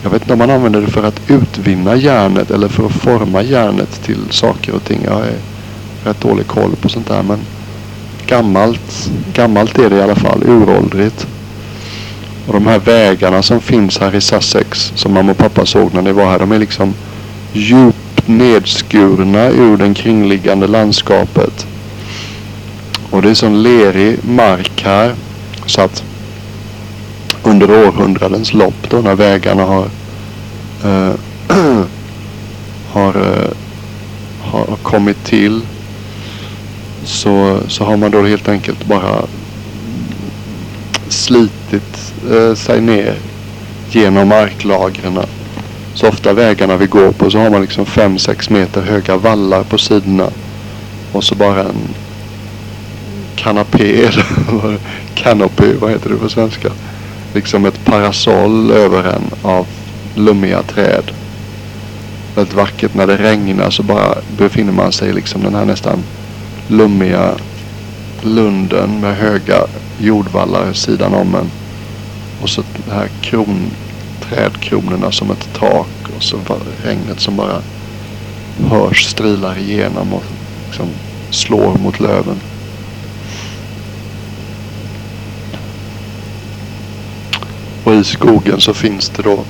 [0.02, 3.42] jag vet inte om man använder det för att utvinna järnet eller för att forma
[3.42, 5.00] järnet till saker och ting.
[5.04, 5.26] Jag har
[6.04, 7.38] rätt dålig koll på sånt där men
[8.26, 11.26] gammalt, gammalt är det i alla fall, uråldrigt.
[12.46, 16.02] Och de här vägarna som finns här i Sussex som mamma och pappa såg när
[16.02, 16.94] ni var här, de är liksom
[17.52, 21.66] djupt nedskurna ur det kringliggande landskapet.
[23.10, 25.14] Och det är sån lerig mark här.
[25.66, 26.04] Så att
[27.42, 29.84] under århundradens lopp då när vägarna har
[30.84, 31.14] uh,
[32.92, 33.50] har, uh,
[34.40, 35.60] har kommit till
[37.04, 39.24] så, så har man då helt enkelt bara
[41.08, 43.14] slitit uh, sig ner
[43.90, 45.18] genom marklagren.
[45.94, 49.78] Så ofta vägarna vi går på så har man liksom 5-6 meter höga vallar på
[49.78, 50.30] sidorna.
[51.12, 51.94] Och så bara en
[53.36, 54.78] kanapé eller
[55.14, 56.70] canopy, vad heter det på svenska?
[57.34, 59.66] Liksom ett parasoll över en av
[60.14, 61.10] lummiga träd.
[62.34, 66.02] Väldigt vackert när det regnar så bara befinner man sig liksom den här nästan
[66.68, 67.34] lummiga
[68.22, 69.66] lunden med höga
[69.98, 71.50] jordvallar sidan om en.
[72.42, 73.70] Och så de här kron,
[74.20, 76.38] trädkronorna som ett tak och så
[76.84, 77.62] regnet som bara
[78.70, 80.24] hörs strilar igenom och
[80.66, 80.86] liksom
[81.30, 82.36] slår mot löven.
[88.00, 89.44] I skogen så finns det då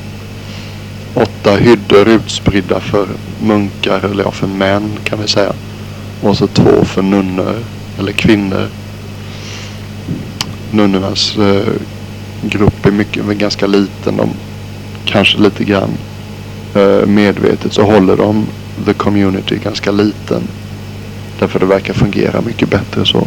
[1.15, 3.09] åtta hyddor utspridda för
[3.43, 5.53] munkar, eller ja för män kan vi säga.
[6.23, 7.55] Och så två för nunnor,
[7.99, 8.69] eller kvinnor.
[10.71, 11.73] Nunnornas eh,
[12.43, 14.17] grupp är mycket, men ganska liten.
[14.17, 14.31] De
[15.05, 15.91] kanske lite grann
[16.75, 18.47] eh, medvetet så håller de
[18.85, 20.43] the community ganska liten.
[21.39, 23.27] Därför det verkar fungera mycket bättre så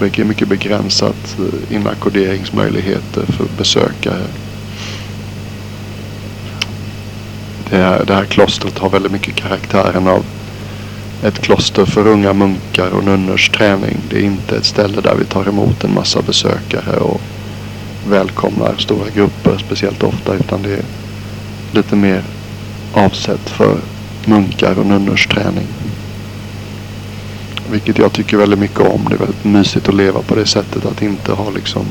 [0.00, 4.24] mycket, mycket begränsat eh, inackorderingsmöjligheter för besökare.
[7.70, 10.24] Det här, det här klostret har väldigt mycket karaktären av
[11.22, 13.96] ett kloster för unga munkar och nunnors träning.
[14.10, 17.20] Det är inte ett ställe där vi tar emot en massa besökare och
[18.08, 20.84] välkomnar stora grupper speciellt ofta utan det är
[21.72, 22.22] lite mer
[22.92, 23.78] avsett för
[24.24, 25.66] munkar och nunnors träning.
[27.70, 29.06] Vilket jag tycker väldigt mycket om.
[29.08, 31.86] Det är väldigt mysigt att leva på det sättet att inte ha liksom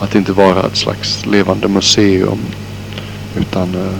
[0.00, 2.38] att inte vara ett slags levande museum
[3.36, 3.98] utan eh,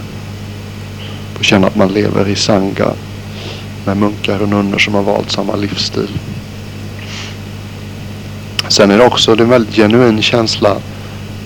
[1.35, 2.93] få känna att man lever i sanga
[3.85, 6.19] med munkar och nunnor som har valt samma livsstil.
[8.69, 10.73] Sen är det också Det är en väldigt genuin känsla.
[10.75, 10.81] Om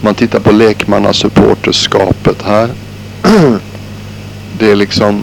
[0.01, 2.71] man tittar på lekmannasupporterskapet här.
[4.59, 5.23] Det är liksom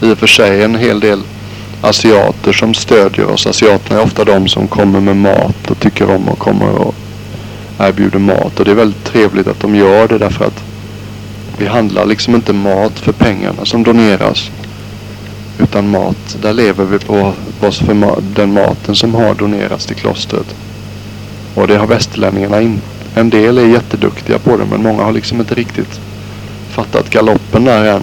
[0.00, 1.22] i och för sig en hel del
[1.80, 3.46] asiater som stödjer oss.
[3.46, 6.94] Asiaterna är ofta de som kommer med mat och tycker om och kommer och
[7.78, 8.58] erbjuder mat.
[8.58, 10.62] Och det är väldigt trevligt att de gör det därför att
[11.58, 14.50] vi handlar liksom inte mat för pengarna som doneras.
[15.58, 20.54] Utan mat, där lever vi på oss för den maten som har donerats till klostret.
[21.54, 22.86] Och det har västerlänningarna inte.
[23.14, 26.00] En del är jätteduktiga på det men många har liksom inte riktigt
[26.70, 28.02] fattat galoppen där än.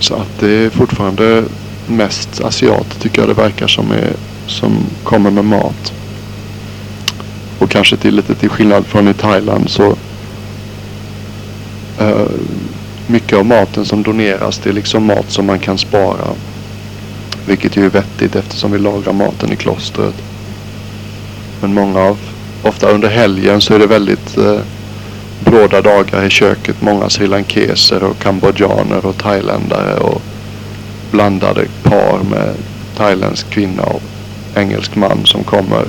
[0.00, 1.44] Så att det är fortfarande
[1.88, 4.12] mest asiater tycker jag det verkar som, är,
[4.46, 5.92] som kommer med mat.
[7.58, 9.96] Och kanske till lite till skillnad från i Thailand så
[12.00, 12.28] uh,
[13.06, 16.28] mycket av maten som doneras det är liksom mat som man kan spara.
[17.46, 20.14] Vilket ju är vettigt eftersom vi lagrar maten i klostret.
[21.60, 22.18] Men många av,
[22.62, 24.60] ofta under helgen så är det väldigt uh,
[25.44, 26.82] bråda dagar i köket.
[26.82, 30.22] Många srilankeser och kambodjaner och thailändare och
[31.10, 32.54] blandade par med
[32.96, 34.02] thailändsk kvinna och
[34.54, 35.84] engelsk man som kommer.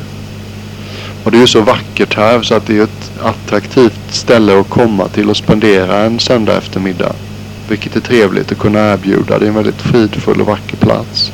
[1.24, 4.70] Och det är ju så vackert här så att det är ett attraktivt ställe att
[4.70, 7.14] komma till och spendera en söndag eftermiddag.
[7.70, 9.40] Vilket är trevligt att kunna erbjuda.
[9.40, 11.32] Det är en väldigt fridfull och vacker plats.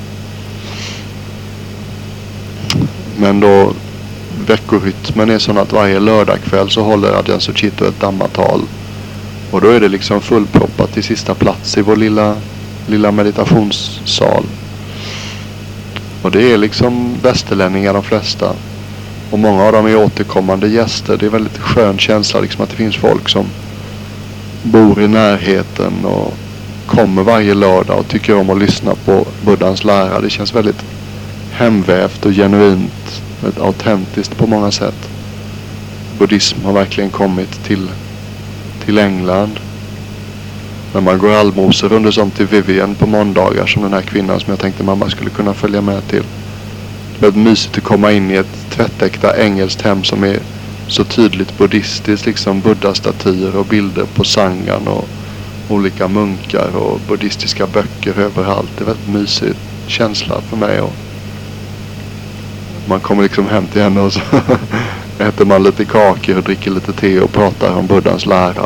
[3.17, 3.73] Men då
[4.47, 8.61] veckorytmen är sån att varje lördagkväll så håller Adjan Suchito ett dammatal.
[9.51, 12.35] Och då är det liksom fullproppat till sista plats i vår lilla,
[12.87, 14.43] lilla meditationssal.
[16.21, 18.51] Och det är liksom västerlänningar de flesta.
[19.31, 21.17] Och många av dem är återkommande gäster.
[21.17, 23.45] Det är en väldigt skön känsla liksom att det finns folk som
[24.63, 26.33] bor i närheten och
[26.85, 30.21] kommer varje lördag och tycker om att lyssna på Buddhas lära.
[30.21, 30.85] Det känns väldigt
[31.51, 33.21] hemvävt och genuint.
[33.41, 35.09] Väldigt autentiskt på många sätt.
[36.19, 37.87] Buddhism har verkligen kommit till,
[38.85, 39.59] till England.
[40.95, 44.49] När man går allmosor under som till Vivian på måndagar som den här kvinnan som
[44.51, 46.23] jag tänkte mamma skulle kunna följa med till.
[46.23, 50.39] Det är väldigt mysigt att komma in i ett tvättäkta engelskt hem som är
[50.87, 52.25] så tydligt buddhistiskt.
[52.25, 55.07] Liksom buddha-statyer och bilder på sangan och
[55.69, 58.69] olika munkar och buddhistiska böcker överallt.
[58.77, 59.53] Det är väldigt mysig
[59.87, 60.81] känsla för mig.
[60.81, 60.93] Och
[62.87, 64.21] man kommer liksom hem till henne och så
[65.19, 68.65] äter man lite kakor och dricker lite te och pratar om buddhans lära.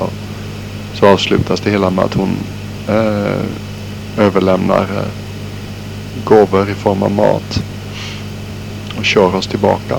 [0.93, 2.38] Så avslutas det hela med att hon
[2.88, 3.43] eh,
[4.17, 5.08] överlämnar eh,
[6.23, 7.63] gåvor i form av mat
[8.97, 9.97] och kör oss tillbaka.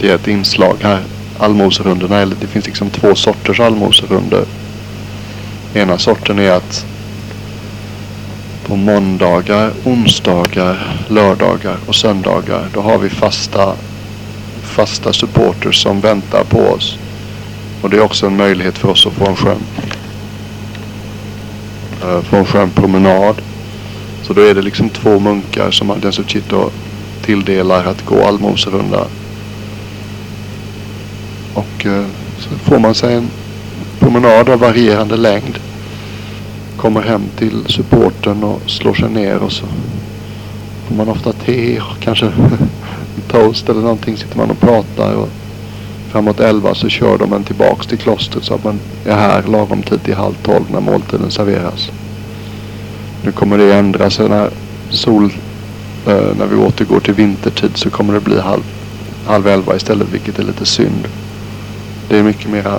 [0.00, 1.00] Det är ett inslag här.
[1.38, 4.44] Allmoserundorna, eller det finns liksom två sorters allmoserunder.
[5.74, 6.86] Ena sorten är att
[8.66, 13.72] på måndagar, onsdagar, lördagar och söndagar då har vi fasta,
[14.72, 16.98] fasta supporters som väntar på oss.
[17.82, 19.62] Och det är också en möjlighet för oss att få en skön,
[22.02, 23.42] eh, få en skön promenad
[24.22, 26.70] så då är det liksom två munkar som den Suchito
[27.22, 29.06] tilldelar att gå allmoserunda.
[31.54, 32.04] Och eh,
[32.38, 33.28] så får man sig en
[33.98, 35.58] promenad av varierande längd.
[36.76, 39.66] Kommer hem till supporten och slår sig ner och så
[40.88, 42.26] får man ofta te och kanske
[43.28, 45.14] toast eller någonting sitter man och pratar.
[45.14, 45.28] Och
[46.12, 49.82] framåt elva så kör de en tillbaks till klostret så att man är här lagom
[49.82, 51.90] tid till halv tolv när måltiden serveras.
[53.24, 54.50] Nu kommer det ändra sig när
[54.90, 55.32] sol,
[56.06, 58.62] eh, när vi återgår till vintertid så kommer det bli halv,
[59.26, 61.08] halv elva istället vilket är lite synd.
[62.08, 62.78] Det är mycket mera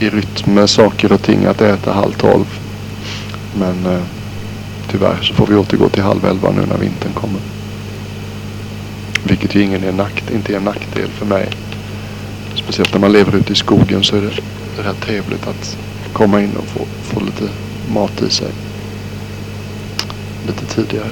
[0.00, 2.58] i rytm med saker och ting att äta halv tolv.
[3.58, 4.02] Men eh,
[4.90, 7.40] tyvärr så får vi återgå till halv elva nu när vintern kommer.
[9.24, 11.48] Vilket ju ingen är nakt, inte är en nackdel för mig.
[12.54, 15.76] Speciellt när man lever ute i skogen så är det rätt trevligt att
[16.12, 17.48] komma in och få, få lite
[17.92, 18.48] mat i sig
[20.46, 21.10] lite tidigare.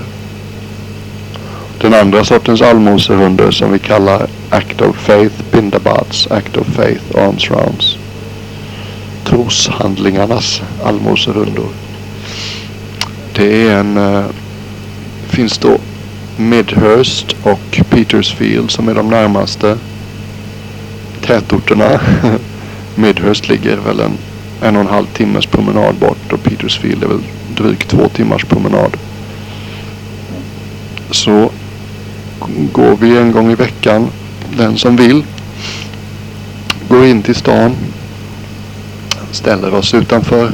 [1.81, 7.51] Den andra sortens allmosehundar som vi kallar Act of Faith Bindabats, Act of Faith Arms
[7.51, 7.99] Rounds.
[9.25, 11.65] troshandlingarnas allmosehundar.
[13.33, 13.97] Det är en...
[13.97, 14.25] Äh,
[15.29, 15.79] finns då
[16.39, 19.79] Midhurst och Petersfield som är de närmaste
[21.21, 22.01] tätorterna.
[22.95, 24.19] Midhurst ligger väl en
[24.63, 27.23] en och en halv timmes promenad bort och Petersfield är väl
[27.57, 28.97] drygt två timmars promenad.
[31.11, 31.51] Så
[32.73, 34.09] går vi en gång i veckan,
[34.57, 35.25] den som vill,
[36.89, 37.77] går in till stan,
[39.31, 40.51] ställer oss utanför,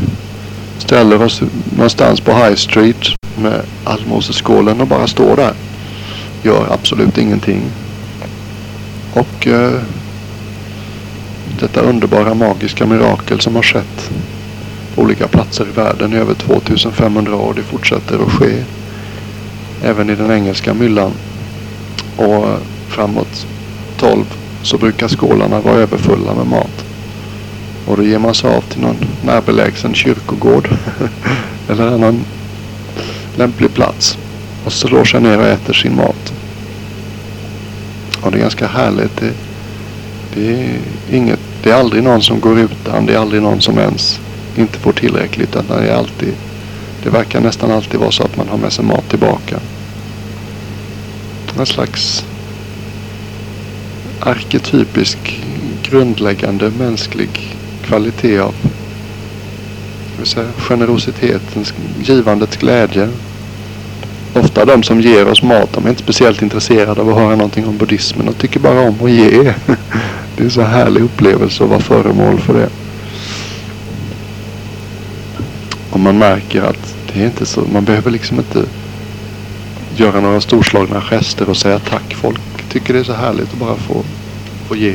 [0.78, 1.42] ställer oss
[1.76, 3.06] någonstans på High Street
[3.38, 5.52] med allmoseskålen och bara står där.
[6.44, 7.62] Gör absolut ingenting.
[9.12, 9.80] Och eh,
[11.60, 14.10] detta underbara magiska mirakel som har skett
[14.94, 17.54] på olika platser i världen i över 2500 år.
[17.54, 18.62] Det fortsätter att ske
[19.82, 21.12] även i den engelska myllan.
[22.16, 22.56] Och eh,
[22.88, 23.46] framåt
[23.96, 24.24] 12
[24.62, 26.84] så brukar skålarna vara överfulla med mat.
[27.86, 30.68] Och då ger man sig av till någon närbelägsen kyrkogård
[31.68, 32.24] eller annan
[33.36, 34.18] lämplig plats.
[34.64, 36.32] Och slår sig ner och äter sin mat.
[38.20, 39.16] Och det är ganska härligt.
[39.16, 39.32] Det,
[40.34, 40.78] det är
[41.12, 43.06] inget, det är aldrig någon som går utan.
[43.06, 44.20] Det är aldrig någon som ens
[44.56, 45.56] inte får tillräckligt.
[45.56, 46.34] Utan det är alltid,
[47.02, 49.60] det verkar nästan alltid vara så att man har med sig mat tillbaka.
[51.58, 52.24] En slags
[54.20, 55.40] arketypisk
[55.82, 58.54] grundläggande mänsklig kvalitet av
[60.22, 63.08] säga, generositetens, givandets glädje.
[64.34, 67.66] Ofta de som ger oss mat, de är inte speciellt intresserade av att höra någonting
[67.66, 69.54] om buddhismen De tycker bara om att ge.
[70.36, 72.68] Det är en så härlig upplevelse att vara föremål för det.
[75.90, 78.64] Och man märker att det är inte så, man behöver liksom inte
[79.96, 82.14] göra några storslagna gester och säga tack.
[82.14, 84.04] Folk tycker det är så härligt att bara få,
[84.68, 84.94] få ge.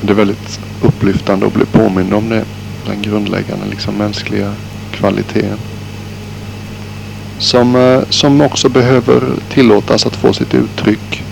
[0.00, 2.44] Det är väldigt upplyftande att bli påmind om det.
[2.86, 4.54] Den grundläggande liksom mänskliga
[4.92, 5.58] kvaliteten.
[7.38, 11.22] Som, eh, som också behöver tillåtas att få sitt uttryck.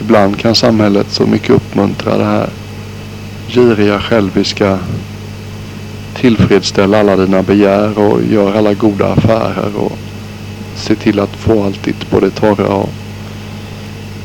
[0.00, 2.48] Ibland kan samhället så mycket uppmuntra det här
[3.48, 4.78] giriga, själviska
[6.14, 9.98] tillfredsställa alla dina begär och gör alla goda affärer och
[10.74, 12.68] se till att få allt ditt på det torra.
[12.68, 12.90] Och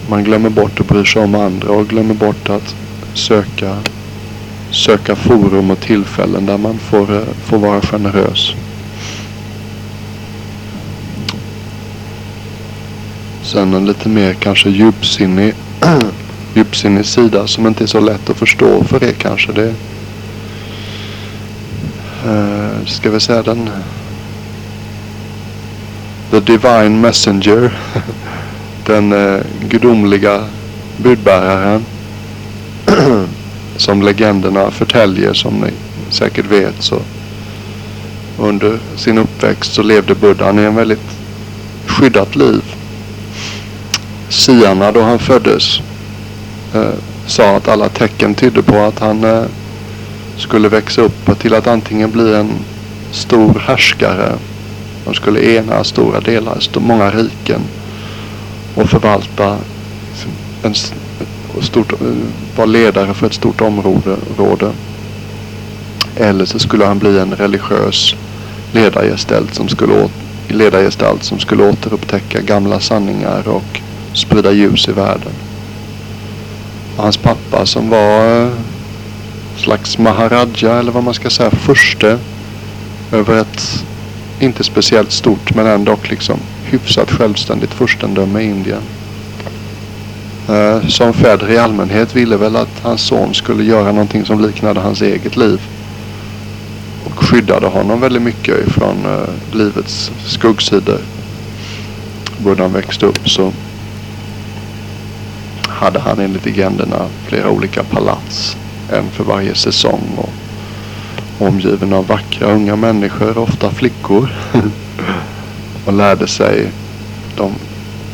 [0.09, 2.75] man glömmer bort att bry sig om andra och glömmer bort att
[3.13, 3.77] söka,
[4.71, 8.53] söka forum och tillfällen där man får, eh, får vara generös.
[13.55, 15.53] Sen en lite mer kanske djupsinnig,
[16.53, 19.51] djupsinnig sida som inte är så lätt att förstå för er kanske.
[19.51, 19.73] Det
[22.27, 23.69] uh, ska vi säga den
[26.31, 27.77] The Divine Messenger.
[28.85, 30.43] den uh, gudomliga
[30.97, 31.85] budbäraren.
[33.77, 35.71] som legenderna förtäljer som ni
[36.09, 36.99] säkert vet så
[38.39, 41.17] under sin uppväxt så levde buddhan i en väldigt
[41.85, 42.74] skyddat liv.
[44.29, 45.79] Siarna då han föddes
[46.73, 46.93] eh,
[47.27, 49.43] sa att alla tecken tydde på att han eh,
[50.37, 52.49] skulle växa upp till att antingen bli en
[53.11, 54.33] stor härskare.
[55.05, 57.61] De skulle ena stora delar, många riken
[58.75, 59.57] och förvalta
[60.63, 60.75] en
[61.61, 61.97] stort, eh,
[62.55, 64.71] vara ledare för ett stort område.
[66.15, 68.15] Eller så skulle han bli en religiös
[68.71, 70.09] ledargestalt som skulle,
[70.47, 73.81] ledargestalt som skulle återupptäcka gamla sanningar och
[74.15, 75.33] sprida ljus i världen.
[76.97, 78.51] Hans pappa som var eh,
[79.57, 82.17] slags maharaja eller vad man ska säga, förste
[83.11, 83.85] över ett
[84.39, 88.81] inte speciellt stort men ändå liksom hyfsat självständigt furstendöme i Indien.
[90.49, 94.79] Eh, som fäder i allmänhet ville väl att hans son skulle göra någonting som liknade
[94.79, 95.61] hans eget liv.
[97.05, 100.99] Och skyddade honom väldigt mycket ifrån eh, livets skuggsidor.
[102.37, 103.51] Buddhan växte upp så
[105.75, 108.57] hade han enligt legenderna flera olika palats.
[108.91, 110.33] En för varje säsong och
[111.47, 114.29] omgiven av vackra unga människor, ofta flickor.
[115.85, 116.69] och lärde sig
[117.37, 117.51] de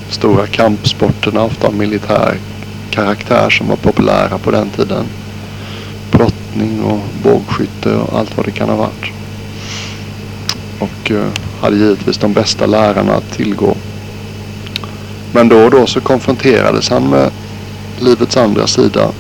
[0.09, 2.38] stora kampsporterna, ofta av militär
[2.89, 5.05] karaktär som var populära på den tiden.
[6.12, 9.12] Brottning och bågskytte och allt vad det kan ha varit.
[10.80, 11.28] Och eh,
[11.62, 13.76] hade givetvis de bästa lärarna att tillgå.
[15.34, 17.32] Men då och då så konfronterades han med
[18.01, 19.11] livets andra sida.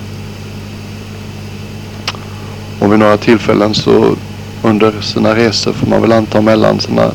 [2.79, 4.15] Och vid några tillfällen så
[4.63, 7.11] under sina resor får man väl anta mellan sina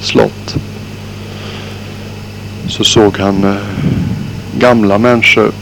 [0.00, 0.56] slott.
[2.68, 3.56] Så såg han eh,
[4.58, 5.52] gamla människor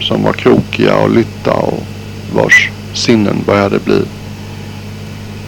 [0.00, 1.82] som var krokiga och lytta och
[2.34, 4.02] vars sinnen började bli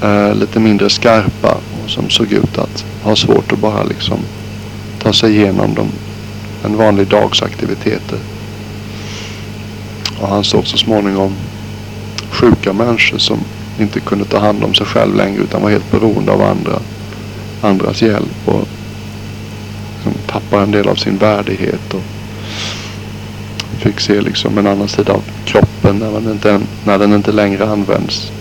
[0.03, 4.19] eh, lite mindre skarpa och som såg ut att ha svårt att bara liksom
[4.99, 5.89] ta sig igenom dem,
[6.65, 8.19] en vanlig dags aktiviteter.
[10.23, 11.35] Och han såg så småningom
[12.31, 13.39] sjuka människor som
[13.79, 16.79] inte kunde ta hand om sig själv längre utan var helt beroende av andra,
[17.61, 18.69] andras hjälp och
[19.97, 22.03] liksom tappar en del av sin värdighet och
[23.79, 27.71] fick se liksom en annan sida av kroppen när, man inte, när den inte längre
[27.71, 28.33] används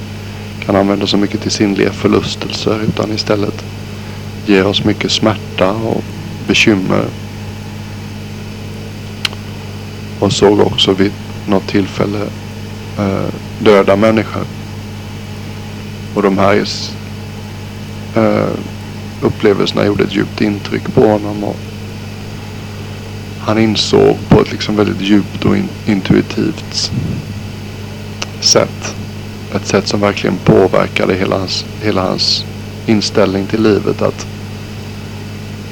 [0.65, 3.63] kan användas så mycket till sinnliga förlustelser utan istället
[4.45, 6.03] ger oss mycket smärta och
[6.47, 7.05] bekymmer.
[10.19, 11.11] Och såg också vid
[11.51, 12.21] något tillfälle
[12.99, 14.43] eh, döda människor.
[16.15, 16.65] Och de här
[18.15, 18.49] eh,
[19.21, 21.43] upplevelserna gjorde ett djupt intryck på honom.
[21.43, 21.57] Och
[23.39, 26.91] han insåg på ett liksom väldigt djupt och in, intuitivt
[28.39, 28.95] sätt.
[29.55, 32.45] Ett sätt som verkligen påverkade hela hans, hela hans
[32.85, 34.01] inställning till livet.
[34.01, 34.27] Att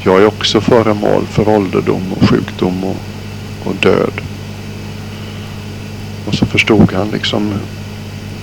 [0.04, 2.98] jag är också föremål för ålderdom och sjukdom och,
[3.64, 4.22] och död.
[6.30, 7.54] Och så förstod han liksom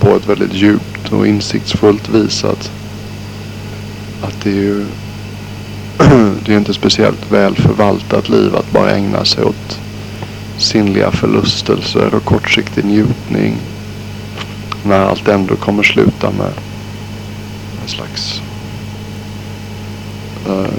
[0.01, 2.71] på ett väldigt djupt och insiktsfullt vis att,
[4.23, 4.87] att det är ju
[6.45, 9.81] det är inte speciellt väl förvaltat liv att bara ägna sig åt
[10.59, 13.57] sinnliga förlustelser och kortsiktig njutning.
[14.85, 16.53] När allt ändå kommer sluta med
[17.83, 18.43] en slags
[20.49, 20.79] uh,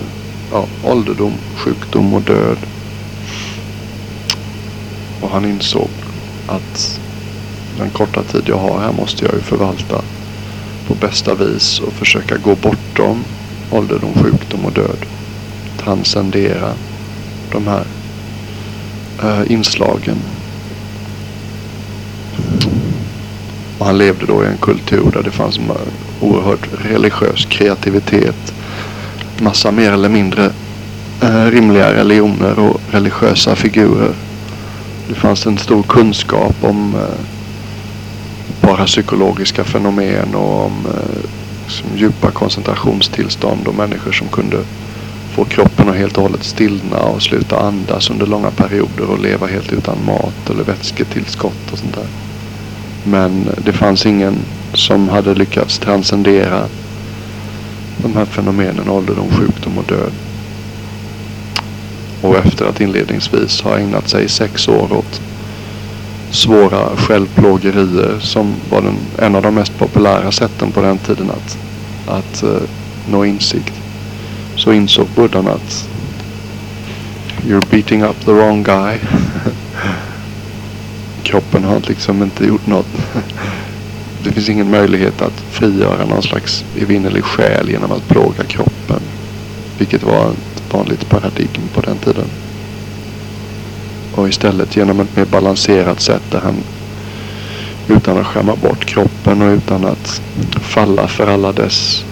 [0.52, 2.58] ja, ålderdom, sjukdom och död.
[5.22, 5.90] Och han insåg
[6.48, 7.00] att
[7.78, 10.02] den korta tid jag har här måste jag ju förvalta
[10.88, 13.24] på bästa vis och försöka gå bortom
[13.72, 15.06] ålderdom, sjukdom och död.
[15.78, 16.74] Transcendera
[17.52, 17.84] de här
[19.24, 20.18] äh, inslagen.
[23.78, 25.72] Och han levde då i en kultur där det fanns en
[26.22, 28.54] oerhört religiös kreativitet.
[29.40, 30.52] Massa mer eller mindre
[31.22, 34.14] äh, rimliga religioner och religiösa figurer.
[35.10, 37.26] Det fanns en stor kunskap om eh,
[38.62, 41.30] parapsykologiska fenomen och om eh,
[41.66, 44.58] liksom djupa koncentrationstillstånd och människor som kunde
[45.32, 49.48] få kroppen att helt och hållet stillna och sluta andas under långa perioder och leva
[49.48, 52.08] helt utan mat eller vätsketillskott och sånt där.
[53.04, 54.36] Men det fanns ingen
[54.74, 56.66] som hade lyckats transcendera
[57.98, 60.12] de här fenomenen ålderdom, sjukdom och död.
[62.22, 65.22] Och efter att inledningsvis ha ägnat sig sex år åt
[66.32, 71.58] svåra självplågerier som var den, en av de mest populära sätten på den tiden att,
[72.08, 72.62] att uh,
[73.10, 73.74] nå insikt.
[74.56, 75.90] Så insåg buddhan att
[77.44, 78.98] you're beating up the wrong guy.
[81.24, 82.88] Kroppen har liksom inte gjort något.
[84.24, 89.02] Det finns ingen möjlighet att frigöra någon slags evinnerlig själ genom att plåga kroppen.
[89.78, 90.32] Vilket var
[90.74, 92.28] vanligt paradigm på den tiden.
[94.16, 96.56] Och istället genom ett mer balanserat sätt där han
[97.88, 100.22] utan att skämma bort kroppen och utan att
[100.62, 102.06] falla för alla dess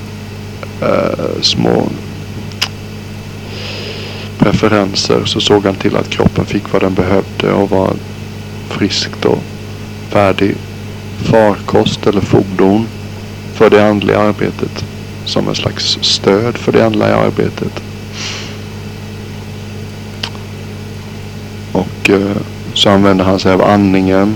[0.82, 1.88] äh, små
[4.38, 7.94] preferenser så såg han till att kroppen fick vad den behövde och var
[8.70, 9.40] friskt och
[10.10, 10.56] färdig
[11.24, 12.88] farkost eller fordon
[13.54, 14.86] för det andliga arbetet.
[15.26, 17.82] Som en slags stöd för det andliga arbetet.
[22.06, 22.36] Och eh,
[22.74, 24.36] så använder han sig av andningen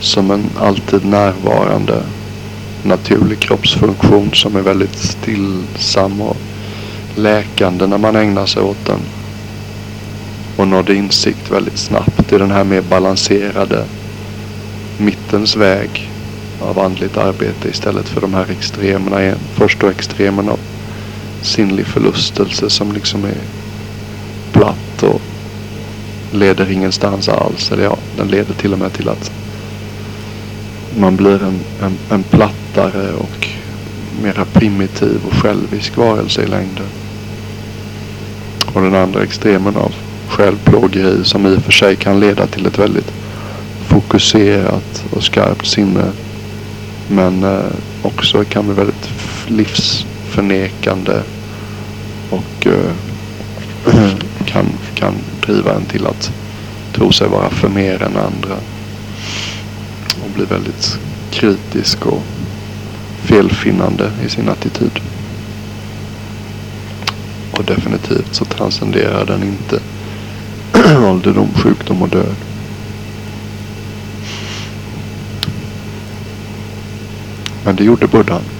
[0.00, 2.02] som en alltid närvarande
[2.82, 6.36] naturlig kroppsfunktion som är väldigt stillsam och
[7.14, 9.00] läkande när man ägnar sig åt den.
[10.56, 13.84] Och nådde insikt väldigt snabbt i den här mer balanserade
[14.98, 16.10] mittens väg
[16.60, 19.38] av andligt arbete istället för de här extremerna igen.
[19.54, 20.58] Först då extremen av
[21.42, 23.40] sinnlig förlustelse som liksom är
[24.52, 25.20] platt och
[26.38, 27.72] leder ingenstans alls.
[27.72, 29.32] Eller ja, den leder till och med till att
[30.98, 33.48] man blir en, en, en plattare och
[34.22, 36.86] mera primitiv och självisk varelse i längden.
[38.74, 39.94] Och den andra extremen av
[40.28, 43.12] självplågeri som i och för sig kan leda till ett väldigt
[43.88, 46.12] fokuserat och skarpt sinne.
[47.08, 47.60] Men eh,
[48.02, 49.10] också kan bli väldigt
[49.46, 51.22] livsförnekande
[52.30, 52.92] och eh,
[54.46, 55.14] kan, kan
[55.46, 56.32] driva en till att
[56.92, 58.56] tro sig vara för mer än andra.
[60.24, 60.98] Och bli väldigt
[61.30, 62.22] kritisk och
[63.22, 65.00] felfinnande i sin attityd.
[67.52, 69.80] Och definitivt så transcenderar den inte
[71.10, 72.36] ålderdom, sjukdom och död.
[77.64, 78.55] Men det gjorde buddhan.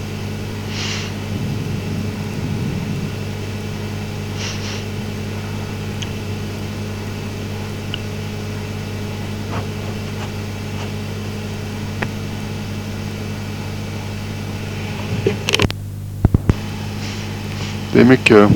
[18.07, 18.49] Mycket...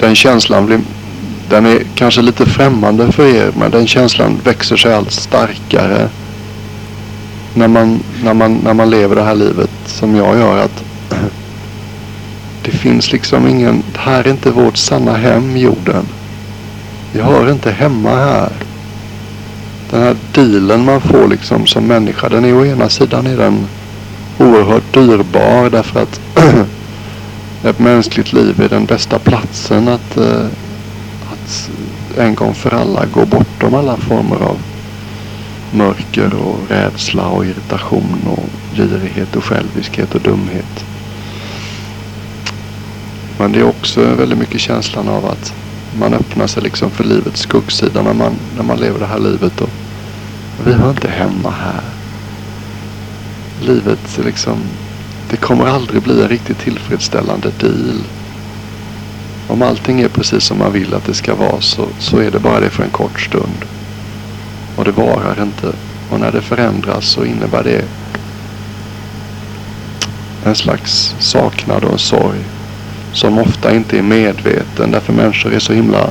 [0.00, 0.80] Den känslan blir...
[1.48, 6.08] Den är kanske lite främmande för er men den känslan växer sig allt starkare
[7.54, 10.58] när man, när man, när man lever det här livet som jag gör.
[10.58, 10.84] att
[12.62, 13.82] Det finns liksom ingen...
[13.92, 16.04] Det här är inte vårt sanna hem, jorden.
[17.12, 18.52] Vi hör inte hemma här.
[19.90, 23.66] Den här dealen man får liksom som människa, den är å ena sidan är den
[24.38, 26.20] oerhört dyrbar därför att
[27.68, 30.46] ett mänskligt liv är den bästa platsen att, eh,
[31.32, 31.70] att
[32.18, 34.58] en gång för alla gå bortom alla former av
[35.72, 38.44] mörker och rädsla och irritation och
[38.76, 40.84] girighet och själviskhet och dumhet.
[43.38, 45.52] Men det är också väldigt mycket känslan av att
[45.98, 49.60] man öppnar sig liksom för livets skuggsida när man, när man lever det här livet.
[49.60, 49.70] Och
[50.64, 51.82] vi hör inte hemma här.
[53.60, 54.58] Livet liksom
[55.30, 58.02] det kommer aldrig bli en riktigt tillfredsställande deal.
[59.48, 62.38] Om allting är precis som man vill att det ska vara så, så är det
[62.38, 63.64] bara det för en kort stund.
[64.76, 65.72] Och det varar inte.
[66.10, 67.84] Och när det förändras så innebär det
[70.44, 72.38] en slags saknad och en sorg
[73.12, 76.10] som ofta inte är medveten därför människor är så himla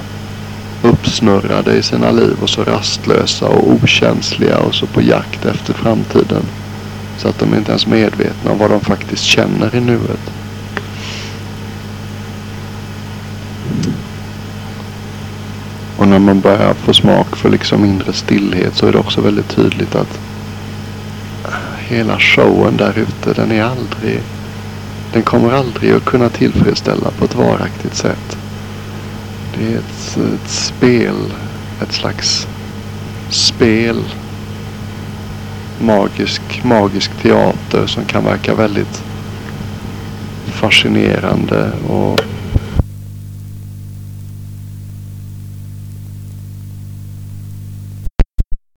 [0.84, 6.44] uppsnurrade i sina liv och så rastlösa och okänsliga och så på jakt efter framtiden.
[7.18, 10.32] Så att de inte ens är medvetna om vad de faktiskt känner i nuet.
[15.98, 19.50] Och när man börjar få smak för liksom inre stillhet så är det också väldigt
[19.50, 20.20] tydligt att
[21.78, 24.22] hela showen där ute den är aldrig
[25.14, 28.38] den kommer aldrig att kunna tillfredsställa på ett varaktigt sätt.
[29.58, 31.34] Det är ett, ett spel,
[31.82, 32.48] ett slags
[33.30, 34.04] spel
[35.80, 39.04] magisk, magisk teater som kan verka väldigt
[40.48, 42.20] fascinerande och